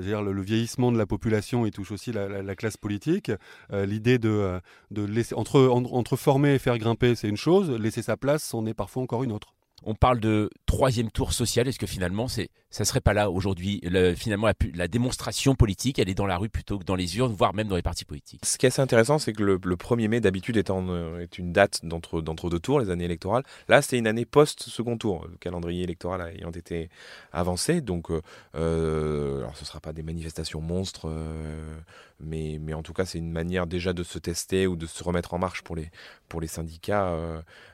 dire, 0.00 0.22
le, 0.22 0.42
vieillissement 0.42 0.90
de 0.90 0.98
la 0.98 1.06
population, 1.06 1.64
il 1.64 1.70
touche 1.70 1.92
aussi 1.92 2.12
la, 2.12 2.56
classe 2.56 2.76
politique. 2.76 3.30
l'idée 3.70 4.18
de, 4.18 4.60
de 4.90 5.04
laisser 5.04 5.34
entre, 5.34 5.68
entre 5.68 6.16
former 6.16 6.54
et 6.54 6.58
faire 6.58 6.78
grimper, 6.78 7.14
c'est 7.14 7.28
une 7.28 7.36
chose. 7.36 7.70
Laisser 7.70 8.02
sa 8.02 8.16
place, 8.16 8.42
c'en 8.42 8.66
est 8.66 8.71
parfois 8.74 9.02
encore 9.02 9.24
une 9.24 9.32
autre. 9.32 9.54
On 9.84 9.94
parle 9.94 10.20
de 10.20 10.50
troisième 10.66 11.10
tour 11.10 11.32
social. 11.32 11.68
Est-ce 11.68 11.78
que 11.78 11.86
finalement, 11.86 12.28
c'est, 12.28 12.50
ça 12.70 12.84
serait 12.84 13.00
pas 13.00 13.12
là 13.12 13.30
aujourd'hui 13.30 13.80
Finalement, 14.16 14.48
la, 14.74 14.88
démonstration 14.88 15.54
politique, 15.54 15.98
elle 15.98 16.08
est 16.08 16.14
dans 16.14 16.26
la 16.26 16.36
rue 16.36 16.48
plutôt 16.48 16.78
que 16.78 16.84
dans 16.84 16.94
les 16.94 17.16
urnes, 17.18 17.32
voire 17.32 17.54
même 17.54 17.68
dans 17.68 17.76
les 17.76 17.82
partis 17.82 18.04
politiques? 18.04 18.40
Ce 18.44 18.58
qui 18.58 18.66
est 18.66 18.68
assez 18.68 18.82
intéressant, 18.82 19.18
c'est 19.18 19.32
que 19.32 19.42
le, 19.42 19.58
1er 19.58 20.08
mai, 20.08 20.20
d'habitude, 20.20 20.56
est, 20.56 20.70
est, 20.70 21.38
une 21.38 21.52
date 21.52 21.80
d'entre, 21.84 22.20
d'entre 22.20 22.50
deux 22.50 22.60
tours, 22.60 22.80
les 22.80 22.90
années 22.90 23.04
électorales. 23.04 23.42
Là, 23.68 23.82
c'est 23.82 23.98
une 23.98 24.06
année 24.06 24.24
post-second 24.24 24.96
tour, 24.96 25.26
le 25.28 25.36
calendrier 25.36 25.82
électoral 25.82 26.32
ayant 26.34 26.50
été 26.50 26.88
avancé. 27.32 27.80
Donc, 27.80 28.10
euh, 28.10 28.20
euh, 28.54 29.38
alors 29.38 29.56
ce 29.56 29.62
ne 29.62 29.66
sera 29.66 29.80
pas 29.80 29.92
des 29.92 30.02
manifestations 30.02 30.60
monstres, 30.60 31.08
euh, 31.08 31.74
mais, 32.20 32.58
mais 32.60 32.74
en 32.74 32.82
tout 32.82 32.92
cas, 32.92 33.04
c'est 33.04 33.18
une 33.18 33.32
manière 33.32 33.66
déjà 33.66 33.92
de 33.92 34.02
se 34.02 34.18
tester 34.18 34.66
ou 34.66 34.76
de 34.76 34.86
se 34.86 35.02
remettre 35.02 35.34
en 35.34 35.38
marche 35.38 35.62
pour 35.62 35.76
les, 35.76 35.90
pour 36.28 36.40
les 36.40 36.46
syndicats 36.46 37.14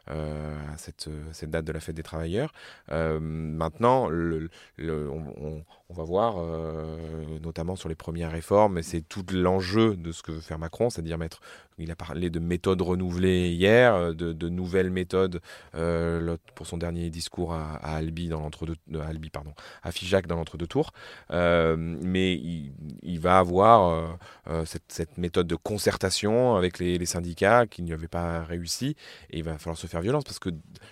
à 0.06 0.78
cette, 0.78 1.10
cette 1.32 1.50
date 1.50 1.66
de 1.66 1.72
la 1.72 1.80
fête 1.80 1.97
des 1.98 2.02
travailleurs. 2.02 2.52
Euh, 2.90 3.20
maintenant, 3.20 4.08
le, 4.08 4.48
on, 4.78 5.34
on 5.36 5.64
va 5.94 6.04
voir, 6.04 6.34
euh, 6.36 7.38
notamment 7.42 7.74
sur 7.74 7.88
les 7.88 7.94
premières 7.94 8.30
réformes, 8.30 8.82
c'est 8.82 9.00
tout 9.00 9.24
l'enjeu 9.32 9.96
de 9.96 10.12
ce 10.12 10.22
que 10.22 10.32
veut 10.32 10.40
faire 10.40 10.58
Macron, 10.58 10.90
c'est-à-dire 10.90 11.16
mettre, 11.16 11.40
il 11.78 11.90
a 11.90 11.96
parlé 11.96 12.28
de 12.28 12.38
méthodes 12.40 12.82
renouvelées 12.82 13.48
hier, 13.48 13.94
euh, 13.94 14.12
de, 14.12 14.48
nouvelles 14.50 14.90
méthodes 14.90 15.40
euh, 15.74 16.36
pour 16.54 16.66
son 16.66 16.76
dernier 16.76 17.08
discours 17.08 17.54
à, 17.54 17.76
Albi 17.76 18.28
dans 18.28 18.40
l'entre-deux, 18.40 18.76
Albi 19.00 19.30
pardon, 19.30 19.54
à 19.82 19.90
Figeac 19.90 20.26
dans 20.26 20.36
l'entre-deux 20.36 20.66
tours, 20.66 20.92
mais 21.30 22.34
il, 22.34 23.20
va 23.20 23.38
avoir 23.38 24.18
cette, 24.66 25.16
méthode 25.16 25.46
de 25.46 25.56
concertation 25.56 26.56
avec 26.56 26.78
les, 26.78 27.06
syndicats 27.06 27.66
qui 27.66 27.80
n'y 27.82 27.94
avait 27.94 28.08
pas 28.08 28.44
réussi, 28.44 28.94
et 29.30 29.38
il 29.38 29.44
va 29.44 29.56
falloir 29.56 29.78
se 29.78 29.86
faire 29.86 30.02
violence 30.02 30.24
parce 30.24 30.38
que 30.38 30.50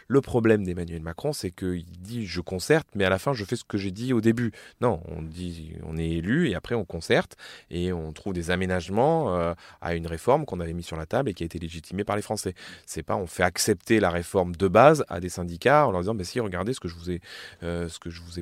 le 0.09 0.20
problème 0.22 0.64
d'Emmanuel 0.64 1.02
Macron, 1.02 1.35
c'est 1.35 1.50
qu'il 1.50 1.85
dit 1.85 2.24
je 2.24 2.40
concerte, 2.40 2.88
mais 2.94 3.04
à 3.04 3.11
la 3.11 3.18
fin 3.18 3.35
je 3.35 3.44
fais 3.44 3.56
ce 3.56 3.64
que 3.64 3.76
j'ai 3.76 3.90
dit 3.90 4.14
au 4.14 4.22
début 4.22 4.52
on 4.87 5.22
dit, 5.22 5.75
on 5.85 5.96
est 5.96 6.09
élu 6.09 6.49
et 6.49 6.55
après 6.55 6.75
on 6.75 6.85
concerte 6.85 7.37
et 7.70 7.92
on 7.92 8.12
trouve 8.12 8.33
des 8.33 8.51
aménagements 8.51 9.35
euh, 9.35 9.55
à 9.81 9.94
une 9.94 10.07
réforme 10.07 10.44
qu'on 10.44 10.61
avait 10.61 10.72
mis 10.72 10.83
sur 10.83 10.96
la 10.96 11.07
table 11.07 11.31
et 11.31 11.35
qui 11.35 11.42
a 11.42 11.46
été 11.46 11.59
légitimée 11.59 12.05
par 12.05 12.16
les 12.16 12.22
Français. 12.22 12.55
C'est 12.87 13.03
pas 13.03 13.16
on 13.16 13.27
fait 13.27 13.42
accepter 13.42 14.01
la 14.01 14.11
réforme 14.11 14.55
de 14.57 14.68
base 14.68 15.05
à 15.09 15.20
des 15.20 15.29
syndicats 15.29 15.87
en 15.87 15.90
leur 15.90 16.01
disant, 16.01 16.14
bah, 16.14 16.25
si 16.25 16.40
regardez 16.40 16.72
ce 16.72 16.81
que 16.81 16.88
je 16.88 16.94
vous 16.94 17.11
ai, 17.11 17.20
euh, 17.62 17.88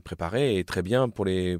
préparé 0.05 0.59
est 0.59 0.69
très 0.69 0.83
bien 0.83 1.09
pour 1.09 1.25
les, 1.25 1.59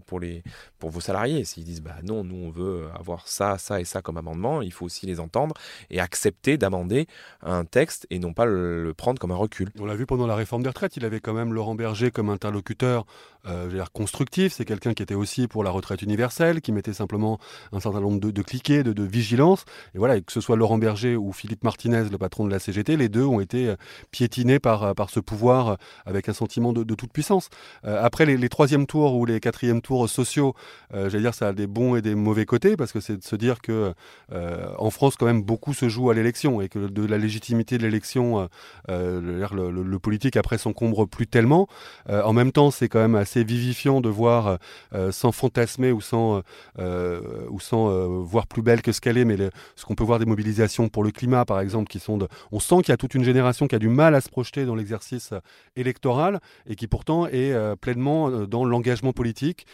pour 0.79 0.91
vos 0.91 1.01
salariés. 1.01 1.45
S'ils 1.45 1.65
disent, 1.65 1.83
bah 1.83 1.97
non, 2.03 2.25
nous 2.25 2.37
on 2.37 2.51
veut 2.51 2.89
avoir 2.99 3.27
ça, 3.29 3.59
ça 3.59 3.81
et 3.81 3.85
ça 3.85 4.03
comme 4.03 4.17
amendement, 4.17 4.63
il 4.63 4.73
faut 4.73 4.85
aussi 4.85 5.07
les 5.07 5.21
entendre 5.21 5.55
et 5.91 6.01
accepter 6.01 6.59
d'amender 6.59 7.07
un 7.43 7.65
texte 7.65 8.07
et 8.11 8.19
non 8.19 8.33
pas 8.33 8.45
le, 8.45 8.93
prendre 8.97 9.19
comme 9.19 9.33
un 9.33 9.37
recul. 9.37 9.71
On 9.79 9.87
l'a 9.87 9.95
vu 9.95 10.07
pendant 10.07 10.27
la 10.27 10.37
réforme 10.37 10.63
des 10.63 10.69
retraites, 10.69 10.97
il 10.97 11.05
avait 11.05 11.21
quand 11.21 11.33
même 11.33 11.53
Laurent 11.53 11.75
Berger 11.75 12.11
comme 12.11 12.31
interlocuteur 12.31 13.07
euh, 13.47 13.85
constructif. 13.93 14.55
C'est 14.55 14.65
quelqu'un 14.65 14.95
qui 14.95 15.03
était 15.03 15.15
aussi 15.15 15.49
pour 15.49 15.65
la 15.65 15.71
retraite 15.71 16.03
universelle, 16.03 16.61
qui 16.61 16.73
mettait 16.73 16.93
simplement 16.93 17.39
un 17.73 17.81
certain 17.81 18.01
nombre 18.01 18.19
de, 18.21 18.31
de 18.31 18.43
cliquets, 18.43 18.83
de, 18.83 19.03
vigilance. 19.03 19.65
Et 19.95 19.99
voilà, 19.99 20.21
que 20.21 20.33
ce 20.33 20.41
soit 20.41 20.57
Laurent 20.57 20.79
Berger 20.79 21.17
ou 21.17 21.33
Philippe 21.33 21.63
Martinez, 21.63 22.05
le 22.11 22.19
patron 22.19 22.47
de 22.47 22.51
la 22.51 22.59
CGT, 22.59 22.97
les 22.97 23.09
deux 23.09 23.25
ont 23.25 23.41
été 23.41 23.69
euh, 23.69 23.77
piétinés 24.11 24.59
par, 24.59 24.95
par 24.95 25.11
ce 25.11 25.21
pouvoir 25.21 25.77
avec 26.07 26.29
un 26.29 26.33
sentiment 26.33 26.73
de, 26.73 26.95
toute 26.95 27.13
puissance. 27.13 27.51
après 27.83 28.25
les, 28.25 28.37
les 28.37 28.49
troisièmes 28.49 28.87
tours 28.87 29.17
ou 29.17 29.27
les 29.27 29.41
quatrièmes 29.41 29.81
tours 29.81 30.09
sociaux, 30.09 30.55
j'allais 30.93 31.21
dire 31.21 31.35
ça 31.35 31.49
a 31.49 31.53
des 31.53 31.67
bons 31.67 31.97
et 31.97 32.03
des 32.03 32.15
mauvais 32.15 32.47
côtés 32.47 32.77
parce 32.77 32.93
que 32.93 33.01
c'est 33.01 33.17
de 33.17 33.25
se 33.25 33.37
dire 33.37 33.61
que 33.61 33.93
en 34.31 34.91
France 34.91 35.17
quand 35.17 35.27
même 35.27 35.43
beaucoup 35.43 35.75
se 35.75 35.89
joue 35.89 36.11
à 36.11 36.15
l'élection 36.15 36.61
et 36.61 36.69
que 36.69 36.79
de 36.79 37.05
la 37.05 37.19
légitimité 37.19 37.79
de 37.79 37.83
l'élection, 37.83 38.49
le, 38.89 39.21
le, 39.21 39.83
le, 39.83 39.99
politique 39.99 40.37
après 40.37 40.59
s'encombre 40.59 41.07
plus 41.07 41.27
tellement. 41.27 41.69
en 42.09 42.33
même 42.33 42.53
temps, 42.53 42.71
c'est 42.71 42.89
quand 42.89 43.01
même 43.01 43.17
assez 43.17 43.34
vivifiant 43.43 44.01
de 44.01 44.09
voir, 44.09 44.59
euh, 44.95 45.11
sans 45.11 45.33
fantasmer 45.33 45.91
ou 45.93 46.01
sans, 46.01 46.43
euh, 46.79 47.47
ou 47.51 47.59
sans 47.61 47.89
euh, 47.89 48.07
voir 48.07 48.47
plus 48.47 48.63
belle 48.63 48.83
que 48.83 48.93
ce 48.93 49.01
qu'elle 49.01 49.19
est, 49.19 49.25
mais 49.25 49.37
ce 49.77 49.85
qu'on 49.85 49.95
peut 49.95 50.05
voir 50.05 50.19
des 50.19 50.27
mobilisations 50.27 50.89
pour 50.89 51.03
le 51.03 51.11
climat, 51.11 51.45
par 51.45 51.61
exemple, 51.61 51.89
qui 51.89 51.99
sont 51.99 52.19
de, 52.19 52.29
on 52.53 52.61
sent 52.61 52.77
qu'il 52.77 52.91
y 52.91 52.93
a 52.93 52.97
toute 52.97 53.15
une 53.15 53.25
génération 53.25 53.67
qui 53.67 53.75
a 53.75 53.79
du 53.79 53.89
mal 53.89 54.15
à 54.15 54.21
se 54.21 54.29
projeter 54.29 54.65
dans 54.65 54.75
l'exercice 54.75 55.33
électoral 55.77 56.41
et 56.67 56.77
qui 56.77 56.87
pourtant 56.87 57.27
est 57.27 57.55
pleinement 57.77 58.31
dans 58.47 58.65
l'engagement 58.65 59.13
politique 59.13 59.67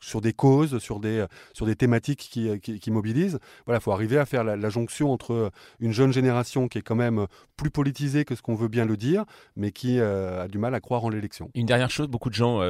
sur 0.00 0.20
des 0.20 0.32
causes, 0.32 0.78
sur 0.78 1.00
des, 1.00 1.24
sur 1.52 1.66
des 1.66 1.76
thématiques 1.76 2.28
qui, 2.30 2.60
qui, 2.60 2.90
mobilisent. 2.90 3.38
Voilà, 3.64 3.78
il 3.78 3.82
faut 3.82 3.92
arriver 3.92 4.18
à 4.18 4.26
faire 4.26 4.44
la, 4.44 4.68
jonction 4.68 5.12
entre 5.12 5.52
une 5.80 5.92
jeune 5.92 6.12
génération 6.12 6.68
qui 6.68 6.78
est 6.78 6.82
quand 6.82 6.96
même 6.96 7.26
plus 7.56 7.70
politisée 7.70 8.24
que 8.24 8.34
ce 8.34 8.42
qu'on 8.42 8.54
veut 8.54 8.68
bien 8.68 8.84
le 8.84 8.96
dire, 8.96 9.24
mais 9.56 9.70
qui 9.70 10.00
a 10.00 10.48
du 10.48 10.58
mal 10.58 10.74
à 10.74 10.80
croire 10.80 11.04
en 11.04 11.08
l'élection. 11.08 11.50
Une 11.54 11.66
dernière 11.66 11.90
chose, 11.90 12.08
beaucoup 12.08 12.30
de 12.30 12.34
gens 12.34 12.60
euh, 12.60 12.65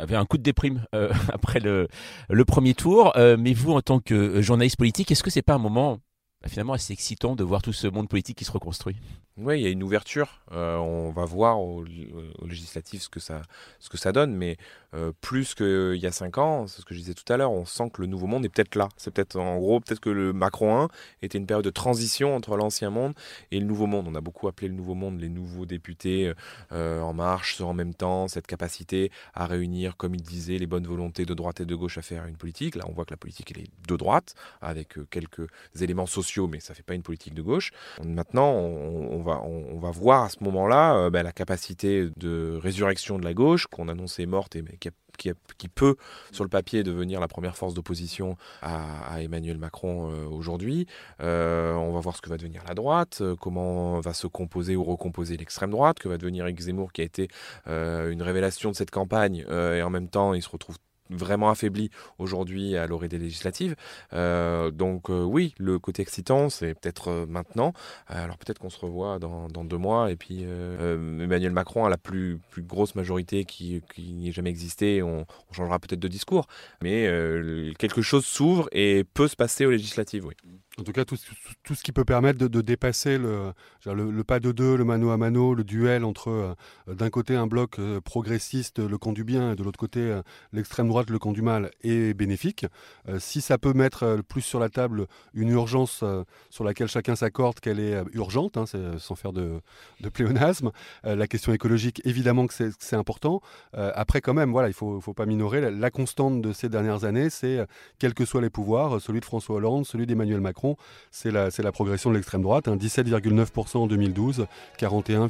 avait 0.00 0.16
un 0.16 0.24
coup 0.24 0.38
de 0.38 0.42
déprime 0.42 0.84
euh, 0.94 1.12
après 1.32 1.60
le, 1.60 1.88
le 2.28 2.44
premier 2.44 2.74
tour. 2.74 3.12
Euh, 3.16 3.36
mais 3.38 3.52
vous, 3.52 3.72
en 3.72 3.80
tant 3.80 4.00
que 4.00 4.40
journaliste 4.42 4.76
politique, 4.76 5.10
est-ce 5.10 5.22
que 5.22 5.30
c'est 5.30 5.42
pas 5.42 5.54
un 5.54 5.58
moment 5.58 5.98
bah, 6.42 6.48
finalement 6.48 6.72
assez 6.72 6.92
excitant 6.92 7.36
de 7.36 7.44
voir 7.44 7.62
tout 7.62 7.72
ce 7.72 7.86
monde 7.86 8.08
politique 8.08 8.38
qui 8.38 8.44
se 8.44 8.52
reconstruit? 8.52 8.96
Oui, 9.38 9.60
il 9.60 9.62
y 9.62 9.66
a 9.66 9.70
une 9.70 9.82
ouverture. 9.82 10.40
Euh, 10.52 10.76
on 10.76 11.10
va 11.10 11.24
voir 11.24 11.58
au, 11.58 11.82
au, 11.82 12.46
législatif 12.46 13.02
ce 13.02 13.08
que 13.08 13.18
ça, 13.18 13.40
ce 13.80 13.88
que 13.88 13.96
ça 13.96 14.12
donne, 14.12 14.34
mais 14.34 14.58
euh, 14.92 15.12
plus 15.22 15.54
qu'il 15.54 15.96
y 15.96 16.06
a 16.06 16.12
cinq 16.12 16.36
ans, 16.36 16.66
c'est 16.66 16.82
ce 16.82 16.84
que 16.84 16.92
je 16.92 16.98
disais 16.98 17.14
tout 17.14 17.30
à 17.32 17.38
l'heure, 17.38 17.50
on 17.50 17.64
sent 17.64 17.88
que 17.94 18.02
le 18.02 18.08
nouveau 18.08 18.26
monde 18.26 18.44
est 18.44 18.50
peut-être 18.50 18.74
là. 18.74 18.90
C'est 18.98 19.10
peut-être 19.10 19.36
en 19.36 19.56
gros, 19.56 19.80
peut-être 19.80 20.00
que 20.00 20.10
le 20.10 20.34
Macron 20.34 20.82
1 20.82 20.88
était 21.22 21.38
une 21.38 21.46
période 21.46 21.64
de 21.64 21.70
transition 21.70 22.36
entre 22.36 22.58
l'ancien 22.58 22.90
monde 22.90 23.14
et 23.50 23.58
le 23.58 23.64
nouveau 23.64 23.86
monde. 23.86 24.06
On 24.06 24.14
a 24.14 24.20
beaucoup 24.20 24.48
appelé 24.48 24.68
le 24.68 24.74
nouveau 24.74 24.94
monde 24.94 25.18
les 25.18 25.30
nouveaux 25.30 25.64
députés 25.64 26.34
euh, 26.72 27.00
en 27.00 27.14
marche, 27.14 27.58
en 27.62 27.72
même 27.72 27.94
temps, 27.94 28.28
cette 28.28 28.46
capacité 28.46 29.10
à 29.32 29.46
réunir, 29.46 29.96
comme 29.96 30.14
il 30.14 30.22
disait, 30.22 30.58
les 30.58 30.66
bonnes 30.66 30.86
volontés 30.86 31.24
de 31.24 31.32
droite 31.32 31.60
et 31.60 31.64
de 31.64 31.74
gauche 31.74 31.96
à 31.96 32.02
faire 32.02 32.26
une 32.26 32.36
politique. 32.36 32.76
Là, 32.76 32.84
on 32.86 32.92
voit 32.92 33.06
que 33.06 33.12
la 33.12 33.16
politique 33.16 33.50
elle 33.56 33.62
est 33.62 33.70
de 33.88 33.96
droite, 33.96 34.34
avec 34.60 34.98
quelques 35.08 35.46
éléments 35.80 36.04
sociaux, 36.04 36.48
mais 36.48 36.60
ça 36.60 36.74
fait 36.74 36.82
pas 36.82 36.94
une 36.94 37.02
politique 37.02 37.32
de 37.32 37.42
gauche. 37.42 37.72
Maintenant, 38.04 38.50
on, 38.50 39.21
on 39.21 39.21
va, 39.22 39.42
on, 39.42 39.78
va 39.78 39.90
voir 39.90 40.24
à 40.24 40.28
ce 40.28 40.42
moment-là 40.42 40.96
euh, 40.96 41.10
bah, 41.10 41.22
la 41.22 41.32
capacité 41.32 42.08
de 42.16 42.58
résurrection 42.62 43.18
de 43.18 43.24
la 43.24 43.34
gauche, 43.34 43.66
qu'on 43.66 43.88
annonçait 43.88 44.26
morte 44.26 44.56
et 44.56 44.64
qui, 44.78 44.90
qui, 45.58 45.68
peut, 45.68 45.96
sur 46.32 46.44
le 46.44 46.50
papier, 46.50 46.82
devenir 46.82 47.20
la 47.20 47.28
première 47.28 47.56
force 47.56 47.74
d'opposition 47.74 48.36
à, 48.62 49.22
Emmanuel 49.22 49.58
Macron 49.58 50.10
euh, 50.10 50.26
aujourd'hui. 50.26 50.86
Euh, 51.20 51.74
on 51.74 51.92
va 51.92 52.00
voir 52.00 52.16
ce 52.16 52.22
que 52.22 52.28
va 52.28 52.36
devenir 52.36 52.62
la 52.66 52.74
droite, 52.74 53.22
comment 53.40 54.00
va 54.00 54.12
se 54.12 54.26
composer 54.26 54.76
ou 54.76 54.84
recomposer 54.84 55.36
l'extrême 55.36 55.70
droite, 55.70 55.98
que 55.98 56.08
va 56.08 56.18
devenir 56.18 56.44
Eric 56.44 56.60
Zemmour, 56.60 56.92
qui 56.92 57.02
a 57.02 57.04
été 57.04 57.28
une 57.66 58.22
révélation 58.22 58.70
de 58.70 58.76
cette 58.76 58.90
campagne, 58.90 59.44
et 59.48 59.82
en 59.82 59.90
même 59.90 60.08
temps, 60.08 60.34
il 60.34 60.42
se 60.42 60.48
retrouve 60.48 60.76
vraiment 61.14 61.50
affaibli 61.50 61.90
aujourd'hui 62.18 62.76
à 62.76 62.86
l'orée 62.86 63.08
des 63.08 63.18
législatives. 63.18 63.76
Euh, 64.12 64.70
donc 64.70 65.10
euh, 65.10 65.22
oui, 65.22 65.54
le 65.58 65.78
côté 65.78 66.02
excitant, 66.02 66.48
c'est 66.50 66.74
peut-être 66.74 67.08
euh, 67.08 67.26
maintenant. 67.26 67.72
alors 68.08 68.38
peut-être 68.38 68.58
qu'on 68.58 68.70
se 68.70 68.78
revoit 68.78 69.18
dans, 69.18 69.48
deux 69.64 69.78
mois 69.78 70.10
et 70.10 70.16
puis 70.16 70.42
Emmanuel 70.42 71.52
Macron 71.52 71.84
a 71.84 71.90
la 71.90 71.98
plus, 71.98 72.40
grosse 72.58 72.94
majorité 72.94 73.44
qui, 73.44 73.82
qui 73.94 74.12
n'ait 74.12 74.32
jamais 74.32 74.50
existé. 74.50 75.02
On, 75.02 75.26
on 75.50 75.52
changera 75.52 75.78
peut-être 75.78 76.00
de 76.00 76.08
discours, 76.08 76.46
mais 76.82 77.04
quelque 77.78 78.02
chose 78.02 78.24
s'ouvre 78.24 78.68
et 78.72 79.04
peut 79.04 79.28
se 79.28 79.36
passer 79.36 79.66
aux 79.66 79.70
législatives, 79.70 80.26
oui. 80.26 80.34
En 80.78 80.84
tout 80.84 80.92
cas, 80.92 81.04
tout, 81.04 81.16
ce 81.16 81.82
qui 81.82 81.92
peut 81.92 82.06
permettre 82.06 82.38
de, 82.48 82.60
dépasser 82.62 83.18
le, 83.18 83.52
pas 84.22 84.40
de 84.40 84.52
deux, 84.52 84.74
le 84.74 84.84
mano 84.84 85.10
à 85.10 85.18
mano, 85.18 85.52
le 85.52 85.64
duel 85.64 86.02
entre 86.02 86.28
euh, 86.28 86.54
d'un 86.94 87.10
côté 87.10 87.36
un 87.36 87.46
bloc 87.46 87.78
euh, 87.78 88.00
progressiste, 88.00 88.78
le 88.78 88.96
camp 88.96 89.12
du 89.12 89.22
bien, 89.22 89.52
et 89.52 89.54
de 89.54 89.62
l'autre 89.62 89.78
côté 89.78 90.00
euh, 90.00 90.22
l'extrême 90.54 90.88
droite, 90.88 91.10
le 91.10 91.18
camp 91.18 91.32
du 91.32 91.42
mal, 91.42 91.70
est 91.82 92.14
bénéfique. 92.14 92.64
si 93.18 93.42
ça 93.42 93.58
peut 93.58 93.74
mettre 93.74 94.22
plus 94.26 94.40
sur 94.40 94.60
la 94.60 94.70
table 94.70 95.08
une 95.34 95.50
urgence 95.50 96.04
sur 96.48 96.64
laquelle 96.64 96.88
chacun 96.88 97.16
s'accorde 97.16 97.60
qu'elle 97.60 97.78
est 97.78 98.02
urgente, 98.14 98.56
hein, 98.56 98.64
sans 98.98 99.14
faire 99.14 99.34
de, 99.34 99.60
pléonasme, 100.14 100.70
la 101.04 101.26
question 101.26 101.52
écologique, 101.52 102.00
évidemment 102.04 102.46
que 102.46 102.54
c'est 102.78 102.96
important. 102.96 103.42
après, 103.74 104.20
quand 104.20 104.34
même, 104.34 104.52
voilà, 104.52 104.68
il 104.68 104.72
ne 104.72 104.76
faut, 104.76 105.00
faut, 105.00 105.14
pas 105.14 105.26
minorer. 105.26 105.60
La, 105.60 105.70
la, 105.70 105.90
constante 105.90 106.40
de 106.40 106.52
ces 106.52 106.68
dernières 106.68 107.04
années, 107.04 107.28
c'est, 107.28 107.66
quels 107.98 108.14
que 108.14 108.24
soient 108.24 108.40
les 108.40 108.50
pouvoirs, 108.50 109.00
celui 109.00 109.20
de 109.20 109.24
François 109.24 109.56
Hollande, 109.56 109.84
celui 109.84 110.06
d'Emmanuel 110.06 110.40
Macron, 110.40 110.61
c'est 111.10 111.30
la, 111.30 111.72
progression 111.72 112.10
de 112.10 112.16
l'extrême 112.16 112.42
droite, 112.42 112.68
17,9% 112.68 113.78
en 113.78 113.86
2012, 113.86 114.46
41, 114.78 115.28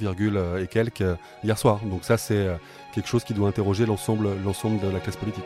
et 0.59 0.67
quelques 0.67 1.01
euh, 1.01 1.17
hier 1.45 1.59
soir. 1.59 1.81
Donc 1.85 2.05
ça, 2.05 2.17
c'est 2.17 2.35
euh, 2.35 2.57
quelque 2.95 3.09
chose 3.09 3.25
qui 3.25 3.35
doit 3.35 3.49
interroger 3.49 3.87
l'ensemble 3.87 4.29
de 4.81 4.89
la 4.89 5.01
classe 5.01 5.17
politique. 5.17 5.45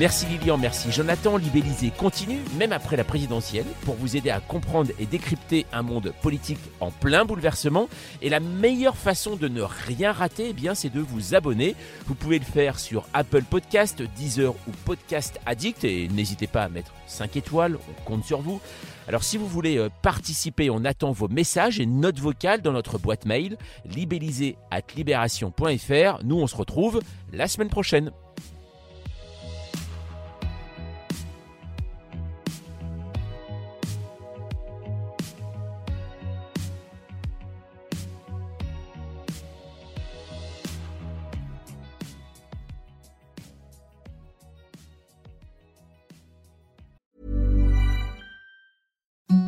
Merci 0.00 0.24
Lilian, 0.24 0.56
merci 0.56 0.90
Jonathan. 0.90 1.36
Libellisé 1.36 1.90
continue, 1.90 2.38
même 2.56 2.72
après 2.72 2.96
la 2.96 3.04
présidentielle, 3.04 3.66
pour 3.84 3.96
vous 3.96 4.16
aider 4.16 4.30
à 4.30 4.40
comprendre 4.40 4.92
et 4.98 5.04
décrypter 5.04 5.66
un 5.74 5.82
monde 5.82 6.14
politique 6.22 6.58
en 6.80 6.90
plein 6.90 7.26
bouleversement. 7.26 7.86
Et 8.22 8.30
la 8.30 8.40
meilleure 8.40 8.96
façon 8.96 9.36
de 9.36 9.46
ne 9.46 9.60
rien 9.60 10.12
rater, 10.12 10.54
eh 10.56 10.74
c'est 10.74 10.90
de 10.90 11.00
vous 11.00 11.34
abonner. 11.34 11.76
Vous 12.06 12.14
pouvez 12.14 12.38
le 12.38 12.46
faire 12.46 12.78
sur 12.78 13.04
Apple 13.12 13.42
Podcast, 13.42 14.00
Deezer 14.16 14.54
ou 14.66 14.70
Podcast 14.86 15.38
Addict. 15.44 15.84
Et 15.84 16.08
n'hésitez 16.08 16.46
pas 16.46 16.62
à 16.62 16.70
mettre 16.70 16.94
5 17.06 17.36
étoiles, 17.36 17.76
on 17.76 18.02
compte 18.04 18.24
sur 18.24 18.40
vous. 18.40 18.58
Alors 19.06 19.22
si 19.22 19.36
vous 19.36 19.48
voulez 19.48 19.76
euh, 19.76 19.90
participer, 20.00 20.70
on 20.70 20.86
attend 20.86 21.12
vos 21.12 21.28
messages 21.28 21.78
et 21.78 21.84
notes 21.84 22.20
vocales 22.20 22.62
dans 22.62 22.72
notre 22.72 22.96
boîte 22.96 23.26
mail 23.26 23.58
libellisé 23.84 24.56
at 24.70 24.80
libération.fr. 24.96 26.24
Nous, 26.24 26.36
on 26.36 26.46
se 26.46 26.56
retrouve 26.56 27.02
la 27.34 27.48
semaine 27.48 27.68
prochaine. 27.68 28.12